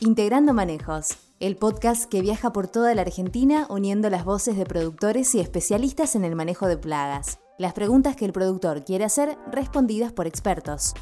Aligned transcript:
Integrando 0.00 0.54
Manejos, 0.54 1.18
el 1.40 1.56
podcast 1.56 2.08
que 2.08 2.20
viaja 2.20 2.52
por 2.52 2.68
toda 2.68 2.94
la 2.94 3.02
Argentina 3.02 3.66
uniendo 3.68 4.08
las 4.10 4.24
voces 4.24 4.56
de 4.56 4.64
productores 4.64 5.34
y 5.34 5.40
especialistas 5.40 6.14
en 6.14 6.24
el 6.24 6.36
manejo 6.36 6.68
de 6.68 6.76
plagas. 6.76 7.40
Las 7.58 7.72
preguntas 7.72 8.14
que 8.14 8.24
el 8.24 8.32
productor 8.32 8.84
quiere 8.84 9.04
hacer 9.04 9.36
respondidas 9.50 10.12
por 10.12 10.28
expertos. 10.28 10.94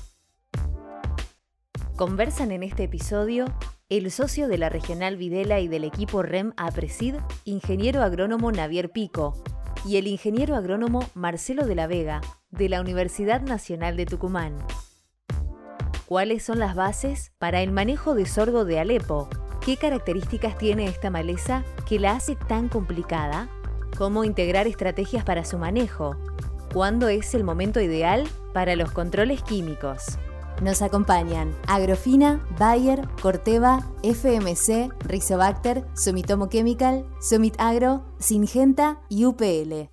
Conversan 1.96 2.52
en 2.52 2.62
este 2.62 2.84
episodio 2.84 3.44
el 3.90 4.10
socio 4.10 4.48
de 4.48 4.56
la 4.56 4.70
Regional 4.70 5.18
Videla 5.18 5.60
y 5.60 5.68
del 5.68 5.84
equipo 5.84 6.22
REM 6.22 6.54
APRESID, 6.56 7.16
ingeniero 7.44 8.02
agrónomo 8.02 8.50
Navier 8.50 8.92
Pico, 8.92 9.34
y 9.84 9.98
el 9.98 10.06
ingeniero 10.06 10.56
agrónomo 10.56 11.06
Marcelo 11.12 11.66
de 11.66 11.74
la 11.74 11.86
Vega, 11.86 12.22
de 12.50 12.70
la 12.70 12.80
Universidad 12.80 13.42
Nacional 13.42 13.98
de 13.98 14.06
Tucumán 14.06 14.56
cuáles 16.06 16.44
son 16.44 16.58
las 16.58 16.74
bases 16.74 17.32
para 17.38 17.60
el 17.62 17.72
manejo 17.72 18.14
de 18.14 18.26
sorgo 18.26 18.64
de 18.64 18.78
Alepo, 18.78 19.28
qué 19.64 19.76
características 19.76 20.56
tiene 20.56 20.86
esta 20.86 21.10
maleza 21.10 21.64
que 21.86 21.98
la 21.98 22.12
hace 22.12 22.36
tan 22.36 22.68
complicada, 22.68 23.48
cómo 23.98 24.24
integrar 24.24 24.66
estrategias 24.66 25.24
para 25.24 25.44
su 25.44 25.58
manejo, 25.58 26.16
cuándo 26.72 27.08
es 27.08 27.34
el 27.34 27.42
momento 27.44 27.80
ideal 27.80 28.24
para 28.54 28.76
los 28.76 28.92
controles 28.92 29.42
químicos. 29.42 30.18
Nos 30.62 30.80
acompañan 30.80 31.54
Agrofina, 31.66 32.42
Bayer, 32.58 33.06
Corteva, 33.20 33.84
FMC, 34.02 34.90
Rizobacter, 35.06 35.84
Sumitomo 35.94 36.48
Chemical, 36.48 37.04
Sumit 37.20 37.54
Agro, 37.58 38.04
Singenta 38.18 39.00
y 39.10 39.26
UPL. 39.26 39.90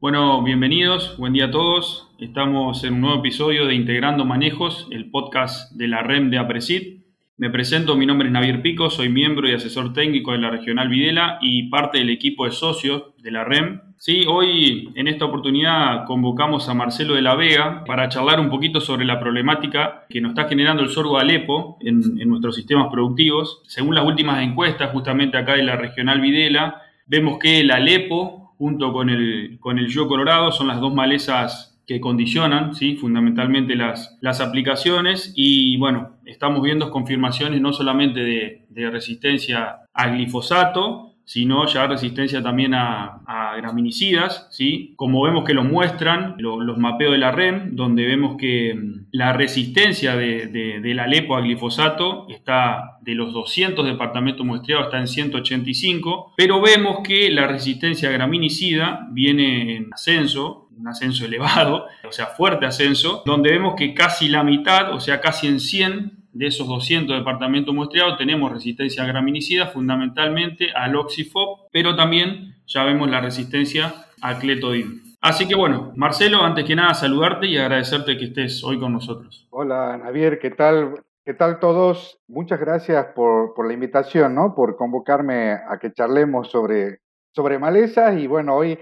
Bueno, 0.00 0.42
bienvenidos, 0.44 1.16
buen 1.18 1.32
día 1.32 1.46
a 1.46 1.50
todos. 1.50 2.09
Estamos 2.20 2.84
en 2.84 2.92
un 2.92 3.00
nuevo 3.00 3.20
episodio 3.20 3.64
de 3.64 3.74
Integrando 3.74 4.26
Manejos, 4.26 4.86
el 4.90 5.10
podcast 5.10 5.72
de 5.72 5.88
la 5.88 6.02
REM 6.02 6.28
de 6.28 6.36
Apresid. 6.36 6.98
Me 7.38 7.48
presento, 7.48 7.96
mi 7.96 8.04
nombre 8.04 8.28
es 8.28 8.32
Navier 8.32 8.60
Pico, 8.60 8.90
soy 8.90 9.08
miembro 9.08 9.48
y 9.48 9.54
asesor 9.54 9.94
técnico 9.94 10.32
de 10.32 10.38
la 10.38 10.50
Regional 10.50 10.90
Videla 10.90 11.38
y 11.40 11.70
parte 11.70 11.96
del 11.96 12.10
equipo 12.10 12.44
de 12.44 12.50
socios 12.50 13.14
de 13.22 13.30
la 13.30 13.44
REM. 13.44 13.80
Sí, 13.96 14.24
hoy 14.28 14.90
en 14.96 15.08
esta 15.08 15.24
oportunidad 15.24 16.04
convocamos 16.04 16.68
a 16.68 16.74
Marcelo 16.74 17.14
de 17.14 17.22
la 17.22 17.36
Vega 17.36 17.84
para 17.86 18.10
charlar 18.10 18.38
un 18.38 18.50
poquito 18.50 18.82
sobre 18.82 19.06
la 19.06 19.18
problemática 19.18 20.04
que 20.10 20.20
nos 20.20 20.32
está 20.32 20.46
generando 20.46 20.82
el 20.82 20.90
sorgo 20.90 21.18
Alepo 21.18 21.78
en, 21.80 22.20
en 22.20 22.28
nuestros 22.28 22.54
sistemas 22.54 22.88
productivos. 22.92 23.62
Según 23.66 23.94
las 23.94 24.04
últimas 24.04 24.42
encuestas 24.42 24.90
justamente 24.92 25.38
acá 25.38 25.54
de 25.54 25.62
la 25.62 25.76
Regional 25.76 26.20
Videla, 26.20 26.82
vemos 27.06 27.38
que 27.38 27.60
el 27.60 27.70
Alepo 27.70 28.40
junto 28.60 28.92
con 28.92 29.08
el, 29.08 29.56
con 29.58 29.78
el 29.78 29.88
yo 29.88 30.06
colorado, 30.06 30.52
son 30.52 30.68
las 30.68 30.82
dos 30.82 30.92
malezas 30.92 31.69
que 31.86 32.00
condicionan 32.00 32.74
¿sí? 32.74 32.96
fundamentalmente 32.96 33.74
las, 33.74 34.16
las 34.20 34.40
aplicaciones 34.40 35.32
y 35.34 35.76
bueno, 35.78 36.16
estamos 36.24 36.62
viendo 36.62 36.90
confirmaciones 36.90 37.60
no 37.60 37.72
solamente 37.72 38.20
de, 38.20 38.66
de 38.68 38.90
resistencia 38.90 39.80
al 39.92 40.12
glifosato, 40.12 41.09
sino 41.30 41.64
ya 41.66 41.86
resistencia 41.86 42.42
también 42.42 42.74
a, 42.74 43.54
graminicidas, 43.56 44.48
¿sí? 44.50 44.94
Como 44.96 45.22
vemos 45.22 45.44
que 45.44 45.54
lo 45.54 45.62
muestran 45.62 46.34
los 46.38 46.76
mapeos 46.76 47.12
de 47.12 47.18
la 47.18 47.30
REM, 47.30 47.76
donde 47.76 48.04
vemos 48.04 48.36
que 48.36 48.74
mm, 48.74 49.06
la 49.12 49.32
resistencia 49.32 50.16
de, 50.16 50.48
de, 50.48 50.94
la 50.94 51.04
Alepo 51.04 51.36
a 51.36 51.40
glifosato 51.40 52.26
está 52.28 52.98
de 53.02 53.14
los 53.14 53.32
200 53.32 53.86
departamentos 53.86 54.44
muestreados, 54.44 54.86
está 54.86 54.98
en 54.98 55.06
185, 55.06 56.34
pero 56.36 56.60
vemos 56.60 56.98
que 57.04 57.30
la 57.30 57.46
resistencia 57.46 58.08
a 58.08 58.12
graminicida 58.12 59.06
viene 59.12 59.76
en 59.76 59.94
ascenso, 59.94 60.68
un 60.76 60.88
ascenso 60.88 61.26
elevado, 61.26 61.86
o 62.08 62.10
sea, 62.10 62.26
fuerte 62.26 62.66
ascenso, 62.66 63.22
donde 63.24 63.52
vemos 63.52 63.74
que 63.76 63.94
casi 63.94 64.28
la 64.28 64.42
mitad, 64.42 64.92
o 64.92 64.98
sea, 64.98 65.20
casi 65.20 65.46
en 65.46 65.60
100 65.60 66.19
de 66.32 66.46
esos 66.46 66.66
200 66.68 67.18
departamentos 67.18 67.74
muestreados 67.74 68.18
tenemos 68.18 68.52
resistencia 68.52 69.02
a 69.02 69.06
graminicida, 69.06 69.66
fundamentalmente 69.66 70.72
al 70.72 70.96
oxifop, 70.96 71.68
pero 71.72 71.96
también 71.96 72.56
ya 72.66 72.84
vemos 72.84 73.10
la 73.10 73.20
resistencia 73.20 73.94
al 74.20 74.38
cletodin. 74.38 75.02
Así 75.20 75.46
que 75.46 75.54
bueno, 75.54 75.92
Marcelo, 75.96 76.42
antes 76.42 76.64
que 76.64 76.74
nada 76.74 76.94
saludarte 76.94 77.46
y 77.46 77.58
agradecerte 77.58 78.16
que 78.16 78.26
estés 78.26 78.64
hoy 78.64 78.78
con 78.78 78.92
nosotros. 78.92 79.46
Hola, 79.50 80.00
Javier, 80.02 80.38
¿qué 80.38 80.50
tal? 80.50 81.02
¿Qué 81.24 81.34
tal 81.34 81.58
todos? 81.60 82.18
Muchas 82.26 82.58
gracias 82.58 83.06
por, 83.14 83.52
por 83.54 83.66
la 83.66 83.74
invitación, 83.74 84.34
¿no? 84.34 84.54
Por 84.54 84.76
convocarme 84.76 85.52
a 85.52 85.78
que 85.78 85.92
charlemos 85.92 86.50
sobre, 86.50 87.00
sobre 87.34 87.58
malezas 87.58 88.18
y 88.18 88.26
bueno, 88.26 88.56
hoy 88.56 88.78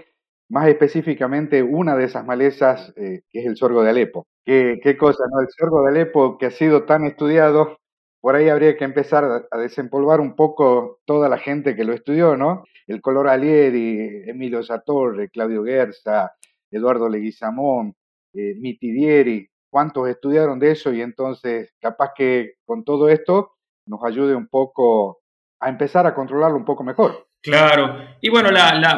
más 0.49 0.67
específicamente 0.67 1.61
una 1.61 1.95
de 1.95 2.05
esas 2.05 2.25
malezas 2.25 2.93
eh, 2.95 3.21
que 3.29 3.39
es 3.39 3.45
el 3.45 3.55
sorgo 3.55 3.83
de 3.83 3.91
Alepo. 3.91 4.27
¿Qué, 4.49 4.79
¿Qué, 4.81 4.97
cosa, 4.97 5.25
¿no? 5.31 5.41
El 5.41 5.47
sorgo 5.55 5.83
de 5.83 5.89
Alepo 5.89 6.39
que 6.39 6.47
ha 6.47 6.49
sido 6.49 6.85
tan 6.85 7.03
estudiado, 7.05 7.77
por 8.19 8.35
ahí 8.35 8.49
habría 8.49 8.75
que 8.77 8.83
empezar 8.83 9.47
a, 9.51 9.57
desempolvar 9.59 10.19
un 10.19 10.35
poco 10.35 11.01
toda 11.05 11.29
la 11.29 11.37
gente 11.37 11.75
que 11.75 11.83
lo 11.83 11.93
estudió, 11.93 12.35
¿no? 12.35 12.63
El 12.87 12.99
color 12.99 13.27
Alieri, 13.27 14.23
Emilio 14.27 14.63
Satorre, 14.63 15.29
Claudio 15.29 15.61
Guerza, 15.61 16.31
Eduardo 16.71 17.07
Leguizamón, 17.09 17.93
eh, 18.33 18.55
Mitidieri, 18.55 19.47
cuántos 19.69 20.09
estudiaron 20.09 20.57
de 20.57 20.71
eso 20.71 20.91
y 20.93 21.01
entonces 21.03 21.71
capaz 21.79 22.13
que 22.15 22.53
con 22.65 22.83
todo 22.83 23.07
esto 23.07 23.51
nos 23.85 24.03
ayude 24.03 24.33
un 24.33 24.47
poco 24.47 25.19
a 25.59 25.69
empezar 25.69 26.07
a 26.07 26.15
controlarlo 26.15 26.57
un 26.57 26.65
poco 26.65 26.83
mejor. 26.83 27.28
Claro, 27.41 27.97
y 28.21 28.29
bueno, 28.29 28.49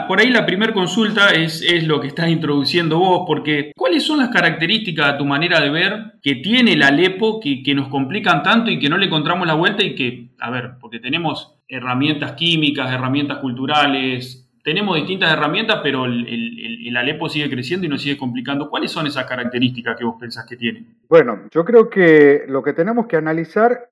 por 0.07 0.19
ahí 0.19 0.29
la 0.29 0.47
primera 0.47 0.73
consulta 0.73 1.29
es, 1.29 1.63
lo 1.85 2.01
que 2.01 2.07
estás 2.07 2.27
introduciendo 2.27 2.97
vos, 2.97 3.23
porque 3.27 3.71
¿cuáles 3.75 4.03
son 4.03 4.17
las 4.17 4.29
características 4.29 5.13
a 5.13 5.17
tu 5.17 5.25
manera 5.25 5.59
de 5.59 5.69
ver 5.69 6.13
que 6.23 6.35
tiene 6.35 6.73
el 6.73 6.81
Alepo 6.81 7.39
que, 7.39 7.75
nos 7.75 7.89
complican 7.89 8.41
tanto 8.41 8.71
y 8.71 8.79
que 8.79 8.89
no 8.89 8.97
le 8.97 9.05
encontramos 9.05 9.45
la 9.45 9.53
vuelta 9.53 9.83
y 9.83 9.93
que, 9.93 10.29
a 10.39 10.49
ver, 10.49 10.71
porque 10.79 10.99
tenemos 10.99 11.55
herramientas 11.67 12.33
químicas, 12.33 12.91
herramientas 12.91 13.37
culturales, 13.37 14.49
tenemos 14.63 14.95
distintas 14.95 15.31
herramientas, 15.31 15.79
pero 15.83 16.05
el, 16.05 16.27
el, 16.27 16.97
Alepo 16.97 17.29
sigue 17.29 17.49
creciendo 17.49 17.85
y 17.85 17.89
nos 17.89 18.01
sigue 18.01 18.17
complicando. 18.17 18.69
¿Cuáles 18.69 18.91
son 18.91 19.07
esas 19.07 19.25
características 19.25 19.97
que 19.97 20.03
vos 20.03 20.15
pensás 20.19 20.45
que 20.45 20.57
tiene? 20.57 20.83
Bueno, 21.07 21.47
yo 21.51 21.63
creo 21.63 21.89
que 21.89 22.43
lo 22.47 22.61
que 22.61 22.73
tenemos 22.73 23.07
que 23.07 23.15
analizar 23.15 23.89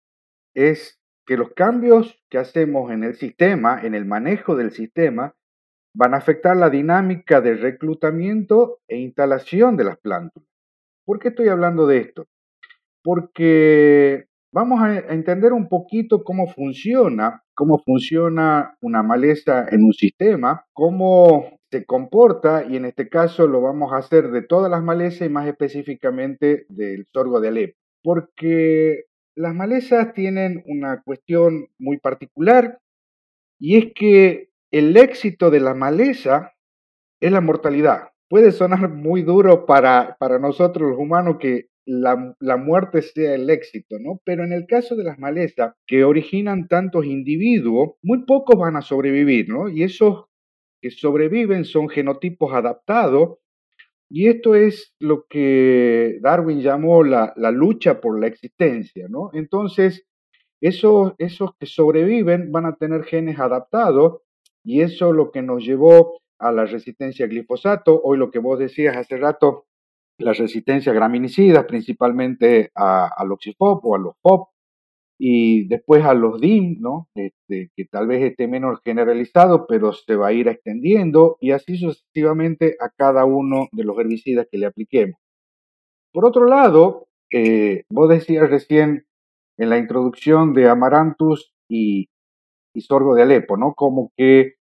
es 0.54 0.99
que 1.30 1.38
los 1.38 1.54
cambios 1.54 2.20
que 2.28 2.40
hacemos 2.40 2.92
en 2.92 3.04
el 3.04 3.14
sistema, 3.14 3.80
en 3.84 3.94
el 3.94 4.04
manejo 4.04 4.56
del 4.56 4.72
sistema, 4.72 5.36
van 5.96 6.16
a 6.16 6.18
afectar 6.18 6.58
la 6.58 6.72
dinámica 6.72 7.40
de 7.40 7.54
reclutamiento 7.54 8.80
e 8.88 8.98
instalación 8.98 9.78
de 9.78 9.84
las 9.84 10.00
plantas. 10.00 10.44
¿Por 11.06 11.20
qué 11.20 11.28
estoy 11.28 11.50
hablando 11.50 11.86
de 11.86 12.00
esto? 12.00 12.26
Porque 13.04 14.26
vamos 14.52 14.82
a 14.82 14.98
entender 14.98 15.54
un 15.54 15.70
poquito 15.70 16.24
cómo 16.24 16.48
funciona, 16.48 17.44
cómo 17.54 17.78
funciona 17.86 18.76
una 18.82 19.04
maleza 19.04 19.68
en 19.70 19.84
un 19.84 19.94
sistema, 19.94 20.66
cómo 20.74 21.60
se 21.70 21.86
comporta 21.86 22.66
y 22.68 22.76
en 22.76 22.86
este 22.86 23.08
caso 23.08 23.46
lo 23.46 23.62
vamos 23.62 23.94
a 23.94 23.98
hacer 23.98 24.32
de 24.32 24.42
todas 24.42 24.72
las 24.72 24.82
malezas 24.82 25.28
y 25.28 25.32
más 25.32 25.48
específicamente 25.48 26.66
del 26.70 27.06
sorgo 27.14 27.40
de 27.40 27.50
Alepo. 27.50 27.78
Porque 28.02 29.04
las 29.36 29.54
malezas 29.56 30.14
tienen 30.14 30.64
una 30.66 31.02
cuestión 31.02 31.68
muy 31.78 31.98
particular 31.98 32.80
y 33.60 33.78
es 33.78 33.94
que 33.94 34.50
el 34.72 34.96
éxito 34.98 35.50
de 35.50 35.60
la 35.60 35.74
maleza 35.74 36.54
es 37.20 37.32
la 37.32 37.42
mortalidad. 37.42 38.10
Puede 38.30 38.52
sonar 38.52 38.90
muy 38.90 39.24
duro 39.24 39.66
para, 39.66 40.16
para 40.20 40.40
nosotros 40.40 40.92
los 40.92 41.00
humanos 41.00 41.38
que 41.40 41.68
la, 41.86 42.36
la, 42.40 42.58
muerte 42.58 43.02
sea 43.02 43.34
el 43.34 43.50
éxito, 43.50 43.98
¿no? 44.00 44.22
Pero 44.24 44.44
en 44.44 44.54
el 44.54 44.68
caso 44.68 44.96
de 44.96 45.04
las 45.04 45.18
malezas 45.18 45.74
que 45.88 46.04
originan 46.04 46.68
tantos 46.68 47.06
individuos, 47.06 47.96
muy 48.04 48.26
pocos 48.26 48.60
van 48.60 48.76
a 48.76 48.84
sobrevivir, 48.84 49.50
¿no? 49.50 49.70
Y 49.70 49.82
esos 49.84 50.26
que 50.82 50.92
sobreviven 50.92 51.66
son 51.66 51.90
genotipos 51.90 52.54
adaptados 52.54 53.40
y 54.10 54.28
esto 54.28 54.56
es 54.56 54.96
lo 55.00 55.26
que 55.30 56.18
Darwin 56.22 56.62
llamó 56.62 57.04
la, 57.04 57.34
lucha 57.52 58.02
por 58.02 58.20
la 58.20 58.28
existencia, 58.28 59.08
¿no? 59.08 59.30
Entonces, 59.34 60.06
esos, 60.62 61.14
esos 61.20 61.52
que 61.60 61.68
sobreviven 61.68 62.52
van 62.52 62.66
a 62.66 62.76
tener 62.76 63.04
genes 63.04 63.40
adaptados 63.40 64.22
y 64.64 64.82
eso 64.82 65.10
es 65.10 65.16
lo 65.16 65.32
que 65.32 65.44
nos 65.44 65.64
llevó 65.64 66.20
a 66.40 66.52
la 66.52 66.66
resistencia 66.66 67.26
al 67.26 67.32
glifosato, 67.32 68.02
hoy 68.04 68.18
lo 68.18 68.32
que 68.32 68.40
vos 68.40 68.58
decías 68.58 68.98
hace 68.98 69.18
rato, 69.18 69.66
la 70.18 70.34
resistencia 70.34 70.92
a 70.92 70.96
graminicidas, 70.96 71.66
principalmente 71.66 72.72
al 72.74 73.32
oxifop 73.32 73.86
o 73.86 73.96
a 73.96 74.00
los 74.00 74.16
pop, 74.22 74.50
y 75.22 75.68
después 75.68 76.06
a 76.06 76.14
los 76.14 76.40
DIM, 76.40 76.78
¿no? 76.80 77.10
Este, 77.14 77.72
que 77.76 77.86
tal 77.92 78.08
vez 78.08 78.24
esté 78.24 78.48
menos 78.48 78.80
generalizado, 78.86 79.68
pero 79.68 79.92
se 79.92 80.16
va 80.16 80.30
a 80.30 80.34
ir 80.34 80.48
extendiendo 80.48 81.38
y 81.42 81.52
así 81.52 81.78
sucesivamente 81.78 82.78
a 82.80 82.90
cada 82.90 83.26
uno 83.26 83.68
de 83.74 83.84
los 83.84 84.00
herbicidas 84.00 84.48
que 84.50 84.58
le 84.58 84.68
apliquemos. 84.68 85.20
Por 86.14 86.26
otro 86.26 86.46
lado, 86.46 87.08
eh, 87.32 87.84
vos 87.90 88.10
decías 88.10 88.50
recién 88.50 89.06
en 89.58 89.70
la 89.70 89.78
introducción 89.78 90.54
de 90.54 90.70
Amaranthus 90.70 91.54
y, 91.70 92.08
sorgo 92.78 93.14
de 93.14 93.24
Alepo, 93.24 93.58
¿no? 93.58 93.74
Como 93.74 94.14
que 94.16 94.54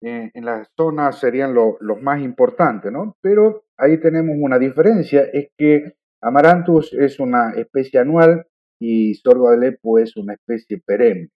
eh, 0.00 0.30
en 0.32 0.44
la 0.44 0.64
zona 0.76 1.10
serían 1.10 1.54
los 1.54 2.02
más 2.02 2.22
importantes, 2.22 2.92
¿no? 2.92 3.16
Pero 3.20 3.64
ahí 3.76 3.98
tenemos 3.98 4.36
una 4.38 4.60
diferencia, 4.60 5.22
es 5.32 5.48
que 5.58 5.94
Amaranthus 6.22 6.92
es 6.92 7.18
una 7.18 7.50
especie 7.56 7.98
anual 7.98 8.46
y 8.80 9.14
sorgo 9.14 9.50
de 9.50 9.56
Alepo 9.56 9.98
es 9.98 10.16
una 10.16 10.34
especie 10.34 10.80
perenne. 10.84 11.30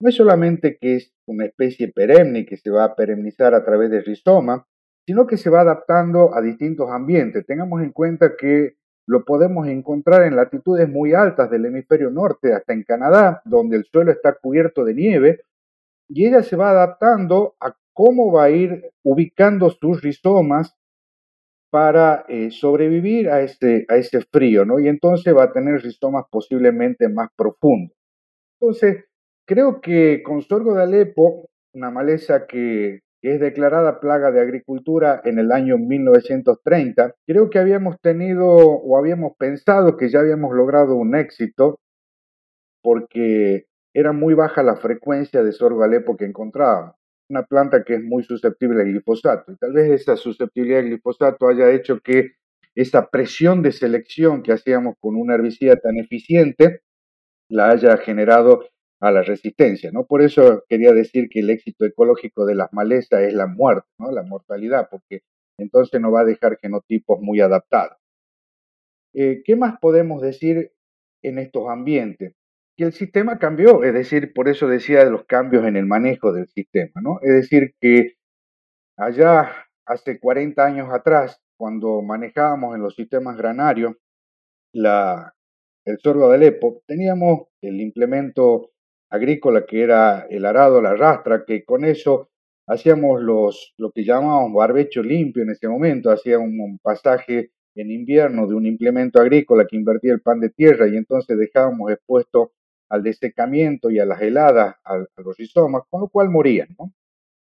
No 0.00 0.08
es 0.08 0.14
solamente 0.14 0.78
que 0.80 0.96
es 0.96 1.12
una 1.26 1.46
especie 1.46 1.92
perenne 1.92 2.46
que 2.46 2.56
se 2.56 2.70
va 2.70 2.84
a 2.84 2.94
perennizar 2.94 3.54
a 3.54 3.64
través 3.64 3.90
del 3.90 4.04
rizoma, 4.04 4.66
sino 5.06 5.26
que 5.26 5.36
se 5.36 5.50
va 5.50 5.62
adaptando 5.62 6.34
a 6.34 6.40
distintos 6.40 6.88
ambientes. 6.90 7.46
Tengamos 7.46 7.82
en 7.82 7.92
cuenta 7.92 8.36
que 8.36 8.76
lo 9.08 9.24
podemos 9.24 9.66
encontrar 9.66 10.22
en 10.24 10.36
latitudes 10.36 10.88
muy 10.88 11.14
altas 11.14 11.50
del 11.50 11.64
hemisferio 11.64 12.10
norte, 12.10 12.52
hasta 12.52 12.74
en 12.74 12.84
Canadá, 12.84 13.40
donde 13.46 13.78
el 13.78 13.84
suelo 13.86 14.12
está 14.12 14.34
cubierto 14.34 14.84
de 14.84 14.94
nieve, 14.94 15.40
y 16.08 16.26
ella 16.26 16.42
se 16.42 16.56
va 16.56 16.70
adaptando 16.70 17.56
a 17.58 17.74
cómo 17.94 18.30
va 18.30 18.44
a 18.44 18.50
ir 18.50 18.92
ubicando 19.02 19.70
sus 19.70 20.02
rizomas 20.02 20.77
para 21.70 22.24
eh, 22.28 22.50
sobrevivir 22.50 23.28
a 23.30 23.42
ese, 23.42 23.84
a 23.88 23.96
ese 23.96 24.22
frío, 24.22 24.64
¿no? 24.64 24.78
Y 24.78 24.88
entonces 24.88 25.34
va 25.36 25.44
a 25.44 25.52
tener 25.52 25.82
rizomas 25.82 26.24
posiblemente 26.30 27.08
más 27.08 27.28
profundos. 27.36 27.96
Entonces, 28.60 29.04
creo 29.46 29.80
que 29.80 30.22
con 30.22 30.42
sorgo 30.42 30.74
de 30.74 30.82
Alepo, 30.82 31.46
una 31.74 31.90
maleza 31.90 32.46
que, 32.46 33.00
es 33.22 33.40
declarada 33.40 34.00
plaga 34.00 34.30
de 34.30 34.40
agricultura 34.40 35.20
en 35.24 35.38
el 35.38 35.52
año 35.52 35.76
1930, 35.78 37.14
creo 37.26 37.50
que 37.50 37.58
habíamos 37.58 37.96
tenido 38.00 38.46
o 38.46 38.96
habíamos 38.96 39.32
pensado 39.36 39.96
que 39.96 40.08
ya 40.08 40.20
habíamos 40.20 40.54
logrado 40.54 40.94
un 40.94 41.16
éxito 41.16 41.78
porque 42.82 43.64
era 43.92 44.12
muy 44.12 44.34
baja 44.34 44.62
la 44.62 44.76
frecuencia 44.76 45.42
de 45.42 45.52
sorgo 45.52 45.82
alepo 45.82 46.16
que 46.16 46.26
encontrábamos. 46.26 46.97
Una 47.28 47.42
planta 47.44 47.84
que 47.84 47.94
es 47.94 48.02
muy 48.02 48.22
susceptible 48.22 48.82
al 48.82 48.88
glifosato. 48.88 49.52
Y 49.52 49.56
tal 49.56 49.72
vez 49.72 49.90
esa 49.90 50.16
susceptibilidad 50.16 50.80
al 50.80 50.86
glifosato 50.86 51.48
haya 51.48 51.70
hecho 51.70 52.00
que 52.00 52.32
esa 52.74 53.10
presión 53.10 53.62
de 53.62 53.72
selección 53.72 54.42
que 54.42 54.52
hacíamos 54.52 54.94
con 55.00 55.16
una 55.16 55.34
herbicida 55.34 55.76
tan 55.76 55.96
eficiente 55.98 56.82
la 57.50 57.70
haya 57.70 57.96
generado 57.96 58.68
a 59.00 59.10
la 59.10 59.22
resistencia, 59.22 59.90
¿no? 59.92 60.06
Por 60.06 60.22
eso 60.22 60.64
quería 60.68 60.92
decir 60.92 61.28
que 61.30 61.40
el 61.40 61.50
éxito 61.50 61.84
ecológico 61.84 62.44
de 62.46 62.54
las 62.54 62.72
malezas 62.72 63.22
es 63.22 63.34
la 63.34 63.46
muerte, 63.46 63.88
¿no? 63.98 64.10
La 64.10 64.22
mortalidad, 64.22 64.88
porque 64.90 65.22
entonces 65.58 66.00
no 66.00 66.10
va 66.10 66.22
a 66.22 66.24
dejar 66.24 66.58
genotipos 66.58 67.18
muy 67.20 67.40
adaptados. 67.40 67.96
Eh, 69.14 69.42
¿Qué 69.44 69.56
más 69.56 69.78
podemos 69.80 70.20
decir 70.20 70.72
en 71.22 71.38
estos 71.38 71.68
ambientes? 71.68 72.34
Que 72.78 72.84
el 72.84 72.92
sistema 72.92 73.40
cambió, 73.40 73.82
es 73.82 73.92
decir, 73.92 74.32
por 74.32 74.48
eso 74.48 74.68
decía 74.68 75.04
de 75.04 75.10
los 75.10 75.24
cambios 75.26 75.66
en 75.66 75.76
el 75.76 75.84
manejo 75.84 76.32
del 76.32 76.46
sistema, 76.46 77.00
¿no? 77.02 77.18
Es 77.22 77.34
decir, 77.34 77.74
que 77.80 78.14
allá 78.96 79.50
hace 79.84 80.20
40 80.20 80.64
años 80.64 80.88
atrás, 80.92 81.40
cuando 81.56 82.02
manejábamos 82.02 82.76
en 82.76 82.82
los 82.82 82.94
sistemas 82.94 83.36
granarios 83.36 83.96
la, 84.72 85.34
el 85.86 85.98
sorgo 85.98 86.28
de 86.28 86.36
Alepo, 86.36 86.80
teníamos 86.86 87.48
el 87.62 87.80
implemento 87.80 88.70
agrícola 89.10 89.66
que 89.66 89.82
era 89.82 90.28
el 90.30 90.46
arado, 90.46 90.80
la 90.80 90.94
rastra, 90.94 91.44
que 91.44 91.64
con 91.64 91.84
eso 91.84 92.30
hacíamos 92.68 93.20
los, 93.20 93.74
lo 93.76 93.90
que 93.90 94.04
llamábamos 94.04 94.52
barbecho 94.52 95.02
limpio 95.02 95.42
en 95.42 95.50
ese 95.50 95.66
momento, 95.66 96.12
hacía 96.12 96.38
un, 96.38 96.78
pasaje 96.80 97.50
en 97.74 97.90
invierno 97.90 98.46
de 98.46 98.54
un 98.54 98.66
implemento 98.66 99.20
agrícola 99.20 99.66
que 99.68 99.76
invertía 99.76 100.12
el 100.12 100.20
pan 100.20 100.38
de 100.38 100.50
tierra 100.50 100.86
y 100.86 100.96
entonces 100.96 101.36
dejábamos 101.36 101.90
expuesto 101.90 102.52
al 102.88 103.02
desecamiento 103.02 103.90
y 103.90 103.98
a 103.98 104.06
las 104.06 104.20
heladas 104.22 104.76
a, 104.84 104.98
los 105.16 105.36
rizomas, 105.36 105.82
con 105.90 106.02
lo 106.02 106.08
cual 106.08 106.30
morían. 106.30 106.68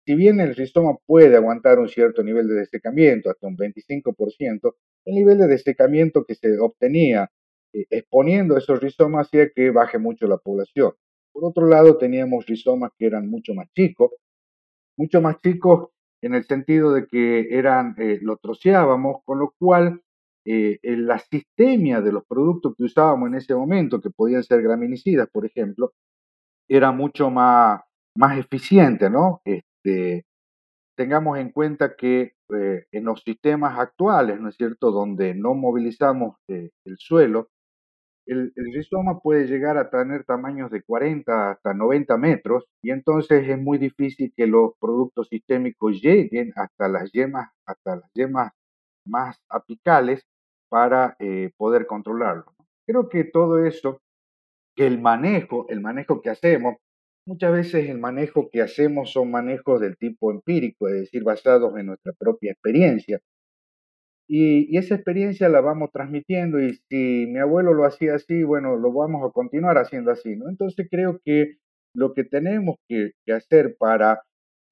Si 0.07 0.15
bien 0.15 0.41
el 0.41 0.55
rizoma 0.55 0.97
puede 1.07 1.37
aguantar 1.37 1.79
un 1.79 1.89
cierto 1.89 2.23
nivel 2.23 2.47
de 2.49 2.55
desecamiento, 2.55 3.31
hasta 3.31 3.47
un 3.47 3.57
25%, 3.57 4.75
el 5.07 5.15
nivel 5.15 5.39
de 5.39 5.47
desecamiento 5.49 6.25
que 6.25 6.35
se 6.35 6.59
obtenía 6.59 7.31
eh, 7.73 7.87
exponiendo 7.91 8.57
esos 8.57 8.81
rizomas 8.81 9.27
hacía 9.27 9.51
que 9.55 9.71
baje 9.71 9.99
mucho 9.99 10.27
la 10.27 10.39
población. 10.39 10.93
Por 11.33 11.45
otro 11.45 11.67
lado, 11.67 11.97
teníamos 11.97 12.47
rizomas 12.47 12.93
que 12.99 13.07
eran 13.07 13.29
mucho 13.29 13.55
más 13.55 13.69
chicos, 13.75 14.13
mucho 14.97 15.21
más 15.21 15.41
chicos 15.41 15.89
en 16.23 16.35
el 16.35 16.45
sentido 16.45 16.93
de 16.93 17.07
que 17.07 17.49
eran, 17.51 17.95
eh, 17.99 18.19
lo 18.23 18.37
troceábamos, 18.37 19.23
con 19.25 19.39
lo 19.39 19.55
cual 19.59 20.01
eh, 20.47 20.79
la 20.83 21.19
sistemia 21.19 22.01
de 22.01 22.13
los 22.13 22.25
productos 22.27 22.75
que 22.77 22.85
usábamos 22.85 23.29
en 23.29 23.37
ese 23.37 23.55
momento, 23.55 24.01
que 24.01 24.11
podían 24.11 24.43
ser 24.43 24.63
graminicidas, 24.63 25.29
por 25.31 25.47
ejemplo, 25.47 25.93
era 26.69 26.93
mucho 26.93 27.31
más, 27.31 27.83
más 28.17 28.39
eficiente, 28.39 29.11
¿no? 29.11 29.41
Este, 29.45 30.25
tengamos 30.97 31.39
en 31.39 31.51
cuenta 31.51 31.97
que 31.97 32.35
eh, 32.55 32.87
en 32.93 33.05
los 33.05 33.23
sistemas 33.23 33.79
actuales, 33.79 34.41
¿no 34.41 34.49
es 34.49 34.57
cierto?, 34.57 34.91
donde 34.91 35.35
no 35.35 35.55
movilizamos 35.55 36.37
el 36.49 36.71
suelo, 36.99 37.49
el, 38.27 38.53
rizoma 38.57 39.21
puede 39.21 39.47
llegar 39.47 39.77
a 39.77 39.91
tener 39.91 40.25
tamaños 40.25 40.71
de 40.71 40.83
40 40.83 41.53
hasta 41.53 41.75
90 41.75 42.17
metros 42.17 42.65
y 42.83 42.91
entonces 42.91 43.49
es 43.49 43.59
muy 43.59 43.79
difícil 43.79 44.33
que 44.37 44.47
los 44.47 44.73
productos 44.81 45.29
sistémicos 45.29 46.01
lleguen 46.01 46.53
hasta 46.57 46.89
las 46.89 47.13
yemas, 47.13 47.51
hasta 47.67 47.97
las 47.97 48.11
yemas 48.15 48.53
más 49.07 49.39
apicales 49.49 50.25
para 50.75 51.15
eh, 51.21 51.53
poder 51.57 51.87
controlarlo. 51.87 52.47
Creo 52.85 53.09
que 53.09 53.23
todo 53.23 53.65
eso, 53.65 54.01
que 54.75 54.89
el 54.89 55.01
manejo, 55.01 55.67
el 55.69 55.81
manejo 55.81 56.21
que 56.21 56.31
hacemos, 56.31 56.79
muchas 57.29 57.53
veces 57.53 57.89
el 57.89 58.01
manejo 58.01 58.51
que 58.51 58.61
hacemos 58.61 59.13
son 59.13 59.31
manejos 59.31 59.81
del 59.81 59.97
tipo 59.97 60.33
empírico, 60.33 60.89
es 60.89 60.95
decir, 60.95 61.23
basados 61.23 61.79
en 61.79 61.87
nuestra 61.87 62.13
propia 62.19 62.51
experiencia. 62.51 63.21
Y, 64.29 64.77
esa 64.77 64.97
experiencia 64.97 65.49
la 65.49 65.61
vamos 65.61 65.91
transmitiendo 65.93 66.61
y 66.61 66.75
si 66.91 67.27
mi 67.29 67.39
abuelo 67.39 67.73
lo 67.73 67.85
hacía 67.85 68.17
así, 68.17 68.43
bueno, 68.43 68.75
lo 68.75 68.93
vamos 68.93 69.23
a 69.25 69.33
continuar 69.33 69.79
haciendo 69.79 70.11
así, 70.11 70.35
¿no? 70.35 70.49
Entonces 70.49 70.89
creo 70.91 71.21
que 71.25 71.59
lo 71.95 72.15
que 72.15 72.25
tenemos 72.25 72.79
que, 72.89 73.13
hacer 73.33 73.77
para 73.79 74.23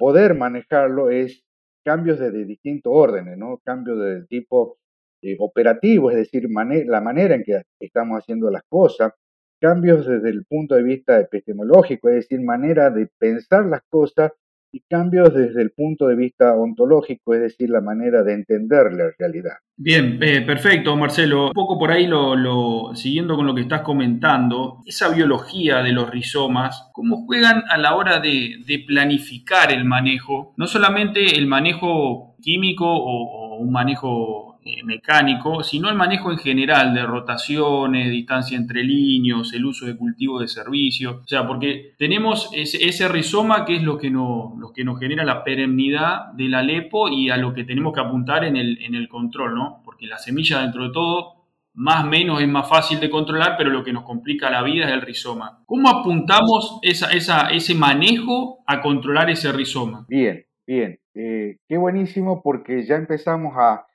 poder 0.01 0.35
manejarlo 0.35 1.11
es 1.11 1.45
cambios 1.85 2.19
de, 2.19 2.33
distintos 2.45 2.93
órdenes, 2.93 3.39
¿no? 3.39 3.61
Cambios 3.65 4.01
de 4.01 4.27
tipo 4.27 4.79
eh, 5.23 5.37
operativo, 5.39 6.11
es 6.11 6.17
decir, 6.17 6.49
la 6.51 7.01
manera 7.01 7.37
en 7.37 7.45
que 7.45 7.63
estamos 7.81 8.19
haciendo 8.19 8.51
las 8.51 8.63
cosas, 8.69 9.13
cambios 9.61 10.05
desde 10.05 10.31
el 10.31 10.45
punto 10.45 10.75
de 10.75 10.83
vista 10.83 11.21
epistemológico, 11.21 12.09
es 12.09 12.17
decir, 12.17 12.41
manera 12.41 12.91
de 12.91 13.09
pensar 13.19 13.67
las 13.67 13.83
cosas 13.89 14.33
y 14.73 14.81
cambios 14.89 15.33
desde 15.33 15.63
el 15.63 15.71
punto 15.71 16.09
de 16.09 16.17
vista 16.17 16.57
ontológico, 16.57 17.35
es 17.35 17.43
decir, 17.43 17.71
la 17.71 17.81
manera 17.81 18.25
de 18.25 18.33
entender 18.33 18.93
la 18.95 19.13
realidad. 19.17 19.59
Bien, 19.77 20.19
eh, 20.23 20.41
perfecto, 20.41 20.97
Marcelo. 20.97 21.49
Un 21.49 21.53
poco 21.53 21.79
por 21.79 21.93
ahí, 21.93 22.07
lo, 22.07 22.93
siguiendo 22.95 23.37
con 23.37 23.47
lo 23.47 23.55
que 23.55 23.61
estás 23.61 23.83
comentando, 23.83 24.79
esa 24.87 25.11
biología 25.11 25.83
de 25.83 25.93
los 25.93 26.11
rizomas, 26.11 26.91
¿cómo 26.93 27.25
juegan 27.27 27.63
a 27.69 27.77
la 27.77 27.95
hora 27.95 28.19
de, 28.19 28.85
planificar 28.87 29.73
el 29.73 29.85
manejo? 29.85 30.55
No 30.57 30.67
solamente 30.67 31.39
el 31.39 31.47
manejo 31.47 32.35
químico 32.41 32.87
o 32.87 33.59
un 33.59 33.71
manejo 33.71 34.52
eh, 34.65 34.85
mecánico, 34.85 35.63
sino 35.63 35.89
el 35.89 35.97
manejo 35.97 36.31
en 36.31 36.39
general 36.39 36.95
de 36.95 37.03
rotaciones, 37.03 38.11
distancia 38.11 38.57
entre 38.57 38.85
líneas, 38.85 39.53
el 39.53 39.65
uso 39.65 39.87
de 39.87 39.97
cultivos 39.97 40.41
de 40.41 40.49
servicio. 40.49 41.23
O 41.25 41.27
sea, 41.27 41.47
porque 41.47 41.95
tenemos 41.99 42.51
ese, 42.53 43.09
rizoma 43.09 43.65
que 43.65 43.77
es 43.77 43.83
lo 43.83 43.99
que, 43.99 44.11
no, 44.11 44.57
que 44.75 44.85
nos 44.85 45.01
genera 45.01 45.25
la 45.25 45.43
perennidad 45.43 46.33
del 46.35 46.55
alepo 46.55 47.09
y 47.09 47.31
a 47.31 47.37
lo 47.37 47.53
que 47.53 47.65
tenemos 47.65 47.93
que 47.93 48.01
apuntar 48.01 48.45
en 48.45 48.57
el, 48.57 48.83
en 48.83 48.95
el 48.95 49.09
control, 49.09 49.55
¿no? 49.55 49.83
Porque 49.85 50.07
la 50.07 50.19
semilla, 50.19 50.61
dentro 50.61 50.85
de 50.85 50.93
todo, 50.93 51.43
más 51.75 52.07
menos 52.07 52.41
es 52.41 52.49
más 52.49 52.69
fácil 52.69 53.01
de 53.01 53.11
controlar, 53.11 53.57
pero 53.57 53.71
lo 53.71 53.83
que 53.83 53.93
nos 53.93 54.05
complica 54.05 54.51
la 54.51 54.63
vida 54.63 54.87
es 54.87 54.93
el 54.93 55.03
rizoma. 55.03 55.63
¿Cómo 55.67 55.89
apuntamos 55.89 56.79
esa, 56.83 57.11
esa, 57.11 57.49
ese 57.49 57.75
manejo 57.75 58.63
a 58.67 58.81
controlar 58.81 59.31
ese 59.31 59.53
rizoma? 59.53 60.05
Bien, 60.09 60.45
bien. 60.67 60.99
Eh, 61.15 61.59
qué 61.69 61.77
buenísimo 61.77 62.43
porque 62.43 62.85
ya 62.85 62.97
empezamos 62.97 63.55
a, 63.57 63.87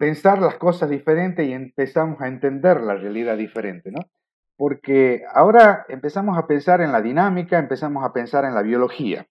pensar 0.00 0.40
las 0.40 0.56
cosas 0.56 0.88
diferentes 0.88 1.46
y 1.46 1.52
empezamos 1.52 2.22
a 2.22 2.26
entender 2.26 2.80
la 2.80 2.94
realidad 2.94 3.36
diferente, 3.36 3.92
¿no? 3.92 4.00
Porque 4.56 5.22
ahora 5.30 5.84
empezamos 5.90 6.38
a 6.38 6.46
pensar 6.46 6.80
en 6.80 6.90
la 6.90 7.02
dinámica, 7.02 7.58
empezamos 7.58 8.02
a 8.02 8.10
pensar 8.14 8.46
en 8.46 8.54
la 8.54 8.62
biología. 8.62 9.26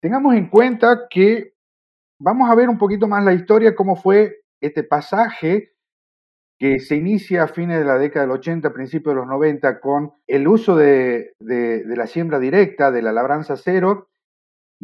Tengamos 0.00 0.34
en 0.34 0.48
cuenta 0.48 1.08
que 1.10 1.52
vamos 2.18 2.50
a 2.50 2.54
ver 2.54 2.70
un 2.70 2.78
poquito 2.78 3.06
más 3.06 3.22
la 3.22 3.34
historia, 3.34 3.74
cómo 3.74 3.94
fue 3.94 4.44
este 4.62 4.82
pasaje 4.82 5.74
que 6.58 6.78
se 6.78 6.96
inicia 6.96 7.42
a 7.42 7.48
fines 7.48 7.78
de 7.78 7.84
la 7.84 7.98
década 7.98 8.24
del 8.24 8.36
80, 8.36 8.72
principios 8.72 9.14
de 9.14 9.20
los 9.20 9.28
90, 9.28 9.78
con 9.80 10.14
el 10.26 10.48
uso 10.48 10.74
de, 10.74 11.34
de 11.38 11.96
la 11.96 12.06
siembra 12.06 12.38
directa, 12.38 12.90
de 12.90 13.02
la 13.02 13.12
labranza 13.12 13.56
cero, 13.56 14.08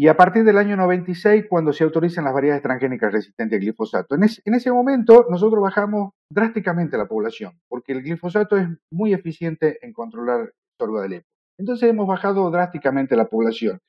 y 0.00 0.06
a 0.06 0.16
partir 0.16 0.44
del 0.44 0.58
año 0.58 0.76
96, 0.76 1.46
cuando 1.50 1.72
se 1.72 1.82
autorizan 1.82 2.22
las 2.22 2.32
variedades 2.32 2.62
transgénicas 2.62 3.12
resistentes 3.12 3.56
al 3.56 3.64
glifosato. 3.64 4.14
En, 4.14 4.54
ese 4.54 4.70
momento 4.70 5.26
nosotros 5.28 5.60
bajamos 5.60 6.12
drásticamente 6.30 6.96
la 6.96 7.08
población, 7.08 7.58
porque 7.68 7.94
el 7.94 8.04
glifosato 8.04 8.56
es 8.56 8.68
muy 8.92 9.12
eficiente 9.12 9.84
en 9.84 9.92
controlar 9.92 10.52
sorgo 10.80 11.00
de 11.00 11.08
lepo. 11.08 11.26
Entonces 11.58 11.90
hemos 11.90 12.06
bajado 12.06 12.48
drásticamente 12.52 13.16
la 13.16 13.24
población. 13.24 13.80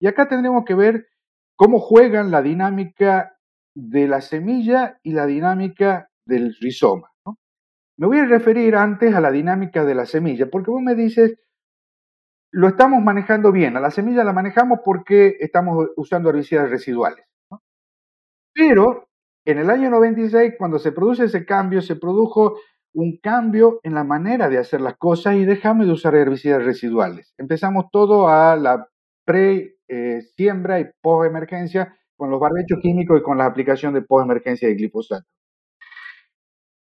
Y 0.00 0.08
acá 0.08 0.26
tendremos 0.26 0.64
que 0.64 0.74
ver 0.74 1.06
cómo 1.54 1.78
juegan 1.78 2.32
la 2.32 2.42
dinámica 2.42 3.36
de 3.76 4.08
la 4.08 4.20
semilla 4.20 4.98
y 5.04 5.12
la 5.12 5.26
dinámica 5.26 6.08
del 6.26 6.56
rizoma. 6.60 7.12
Me 7.96 8.08
voy 8.08 8.18
a 8.18 8.24
referir 8.24 8.74
antes 8.74 9.14
a 9.14 9.20
la 9.20 9.30
dinámica 9.30 9.84
de 9.84 9.94
la 9.94 10.06
semilla, 10.06 10.50
porque 10.50 10.72
vos 10.72 10.82
me 10.82 10.96
dices, 10.96 11.38
lo 12.52 12.68
estamos 12.68 13.02
manejando 13.02 13.50
bien, 13.50 13.76
a 13.76 13.80
la 13.80 13.90
semilla 13.90 14.24
la 14.24 14.32
manejamos 14.32 14.80
porque 14.84 15.36
estamos 15.40 15.88
usando 15.96 16.28
herbicidas 16.30 16.68
residuales. 16.70 17.24
Pero 18.54 19.08
en 19.46 19.58
el 19.58 19.70
año 19.70 19.90
96, 19.90 20.54
cuando 20.58 20.78
se 20.78 20.92
produce 20.92 21.24
ese 21.24 21.46
cambio, 21.46 21.80
se 21.80 21.96
produjo 21.96 22.58
un 22.94 23.18
cambio 23.22 23.80
en 23.82 23.94
la 23.94 24.04
manera 24.04 24.50
de 24.50 24.58
hacer 24.58 24.82
las 24.82 24.98
cosas 24.98 25.34
y 25.36 25.46
dejamos 25.46 25.86
de 25.86 25.92
usar 25.92 26.14
herbicidas 26.14 26.62
residuales. 26.62 27.32
Empezamos 27.38 27.86
todo 27.90 28.28
a 28.28 28.54
la 28.56 28.86
pre-siembra 29.24 30.78
y 30.78 30.90
post-emergencia 31.00 31.96
con 32.16 32.30
los 32.30 32.38
barbechos 32.38 32.80
químicos 32.82 33.18
y 33.18 33.22
con 33.22 33.38
la 33.38 33.46
aplicación 33.46 33.94
de 33.94 34.02
post-emergencia 34.02 34.68
de 34.68 34.74
glifosato. 34.74 35.26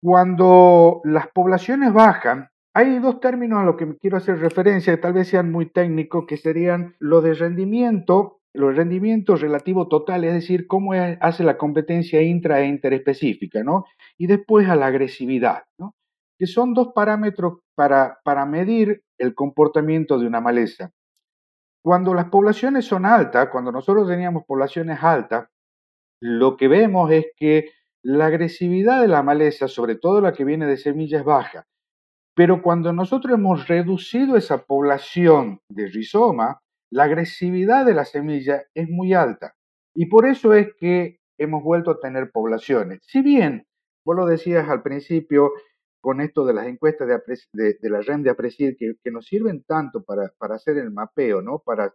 Cuando 0.03 1.01
las 1.05 1.29
poblaciones 1.29 1.93
bajan, 1.93 2.50
hay 2.75 2.99
dos 2.99 3.21
términos 3.21 3.61
a 3.61 3.65
los 3.65 3.77
que 3.77 3.97
quiero 3.99 4.17
hacer 4.17 4.39
referencia, 4.39 4.95
que 4.95 5.03
tal 5.03 5.13
vez 5.13 5.29
sean 5.29 5.51
muy 5.51 5.67
técnicos, 5.67 6.25
que 6.27 6.37
serían 6.37 6.95
lo 6.99 7.21
de 7.21 7.35
rendimiento, 7.35 8.41
los 8.53 8.77
rendimientos 8.77 9.41
relativos 9.41 9.89
total, 9.89 10.25
es 10.25 10.33
decir, 10.33 10.67
cómo 10.67 10.93
hace 10.93 11.45
la 11.45 11.59
competencia 11.59 12.23
intra 12.23 12.61
e 12.61 12.67
interespecífica, 12.67 13.65
¿no? 13.65 13.85
Y 14.19 14.27
después 14.27 14.69
a 14.69 14.77
la 14.77 14.87
agresividad, 14.87 15.65
¿no? 15.79 15.95
Que 16.39 16.47
son 16.47 16.75
dos 16.75 16.93
parámetros 16.95 17.59
para, 17.75 18.19
para 18.25 18.47
medir 18.47 19.03
el 19.19 19.35
comportamiento 19.35 20.19
de 20.19 20.27
una 20.27 20.41
maleza. 20.41 20.93
Cuando 21.83 22.15
las 22.15 22.27
poblaciones 22.27 22.85
son 22.85 23.07
altas, 23.07 23.49
cuando 23.51 23.73
nosotros 23.73 24.09
teníamos 24.09 24.45
poblaciones 24.47 25.03
altas, 25.03 25.49
lo 26.21 26.57
que 26.57 26.69
vemos 26.69 27.11
es 27.11 27.27
que 27.37 27.71
la 28.03 28.27
agresividad 28.27 29.01
de 29.01 29.09
la 29.09 29.23
maleza, 29.23 29.67
sobre 29.69 29.97
todo 29.97 30.21
la 30.21 30.33
que 30.33 30.45
viene 30.45 30.67
de 30.67 30.77
semillas, 30.77 31.21
es 31.21 31.27
baja. 31.27 31.67
Pero 32.35 32.63
cuando 32.63 32.93
nosotros 32.93 33.35
hemos 33.35 33.69
reducido 33.69 34.37
esa 34.37 34.65
población 34.65 35.61
de 35.69 35.89
rizoma, 35.89 36.61
la 36.91 37.05
agresividad 37.05 37.85
de 37.85 37.95
la 37.95 38.05
semilla 38.05 38.63
es 38.75 38.89
muy 38.89 39.15
alta. 39.15 39.55
Y 39.95 40.07
por 40.07 40.27
eso 40.27 40.55
es 40.55 40.69
que 40.79 41.19
hemos 41.39 41.63
vuelto 41.63 41.91
a 41.91 42.01
tener 42.01 42.31
poblaciones. 42.31 43.01
Si 43.03 43.23
bien, 43.23 43.67
vos 44.05 44.17
lo 44.17 44.27
decías 44.27 44.69
al 44.69 44.83
principio, 44.83 45.53
con 46.01 46.21
esto 46.21 46.45
de 46.45 46.55
las 46.55 46.67
encuestas 46.67 47.09
de, 47.09 47.77
la 47.83 48.01
REM 48.01 48.23
de 48.23 48.31
Aprecid, 48.31 48.77
que, 48.79 48.95
que, 49.03 49.11
nos 49.11 49.27
sirven 49.27 49.65
tanto 49.65 50.03
para, 50.03 50.33
hacer 50.55 50.79
el 50.79 50.91
mapeo, 50.91 51.43
¿no? 51.43 51.59
para 51.59 51.93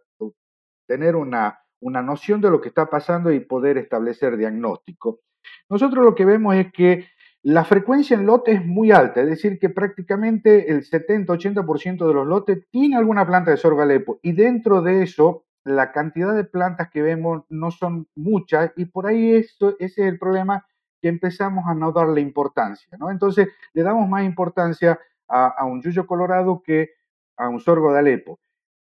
tener 0.86 1.16
una 1.16 1.58
noción 1.80 2.40
de 2.40 2.50
lo 2.50 2.60
que 2.60 2.68
está 2.68 2.88
pasando 2.88 3.32
y 3.32 3.40
poder 3.40 3.78
establecer 3.78 4.36
diagnóstico. 4.36 5.20
Nosotros 5.68 6.04
lo 6.04 6.14
que 6.14 6.24
vemos 6.24 6.54
es 6.56 6.72
que 6.72 7.06
la 7.46 7.64
frecuencia 7.64 8.16
en 8.16 8.26
lote 8.26 8.50
es 8.50 8.66
muy 8.66 8.90
alta, 8.90 9.20
es 9.20 9.28
decir, 9.28 9.60
que 9.60 9.68
prácticamente 9.70 10.72
el 10.72 10.82
70-80% 10.82 12.04
de 12.04 12.12
los 12.12 12.26
lotes 12.26 12.66
tiene 12.72 12.96
alguna 12.96 13.24
planta 13.24 13.52
de 13.52 13.56
sorgo 13.56 13.82
alepo 13.82 14.18
y 14.20 14.32
dentro 14.32 14.82
de 14.82 15.04
eso 15.04 15.44
la 15.62 15.92
cantidad 15.92 16.34
de 16.34 16.42
plantas 16.42 16.90
que 16.90 17.02
vemos 17.02 17.44
no 17.48 17.70
son 17.70 18.08
muchas 18.16 18.72
y 18.74 18.86
por 18.86 19.06
ahí 19.06 19.36
ese 19.36 19.76
es 19.78 19.96
el 19.96 20.18
problema 20.18 20.66
que 21.00 21.06
empezamos 21.06 21.66
a 21.68 21.74
no 21.74 21.92
darle 21.92 22.20
importancia, 22.20 22.98
¿no? 22.98 23.12
Entonces 23.12 23.46
le 23.74 23.84
damos 23.84 24.08
más 24.08 24.24
importancia 24.24 24.98
a, 25.28 25.46
a 25.46 25.66
un 25.66 25.80
yuyo 25.82 26.04
colorado 26.04 26.64
que 26.64 26.94
a 27.36 27.48
un 27.48 27.60
sorgo 27.60 27.92
de 27.92 28.00
Alepo. 28.00 28.40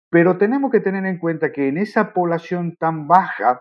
Pero 0.09 0.37
tenemos 0.37 0.71
que 0.71 0.79
tener 0.79 1.05
en 1.05 1.17
cuenta 1.17 1.51
que 1.51 1.67
en 1.67 1.77
esa 1.77 2.13
población 2.13 2.77
tan 2.77 3.09
baja, 3.09 3.59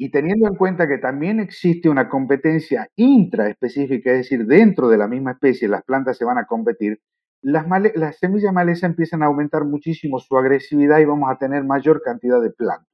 y 0.00 0.10
teniendo 0.10 0.46
en 0.46 0.54
cuenta 0.54 0.86
que 0.86 0.98
también 0.98 1.40
existe 1.40 1.88
una 1.88 2.08
competencia 2.08 2.88
intraespecífica, 2.94 4.12
es 4.12 4.18
decir, 4.18 4.46
dentro 4.46 4.88
de 4.88 4.96
la 4.96 5.08
misma 5.08 5.32
especie 5.32 5.66
las 5.66 5.82
plantas 5.82 6.16
se 6.16 6.24
van 6.24 6.38
a 6.38 6.46
competir, 6.46 7.00
las, 7.42 7.66
las 7.96 8.16
semillas 8.18 8.52
maleza 8.52 8.86
empiezan 8.86 9.24
a 9.24 9.26
aumentar 9.26 9.64
muchísimo 9.64 10.20
su 10.20 10.38
agresividad 10.38 11.00
y 11.00 11.04
vamos 11.04 11.28
a 11.28 11.36
tener 11.36 11.64
mayor 11.64 12.00
cantidad 12.00 12.40
de 12.40 12.50
plantas. 12.50 12.86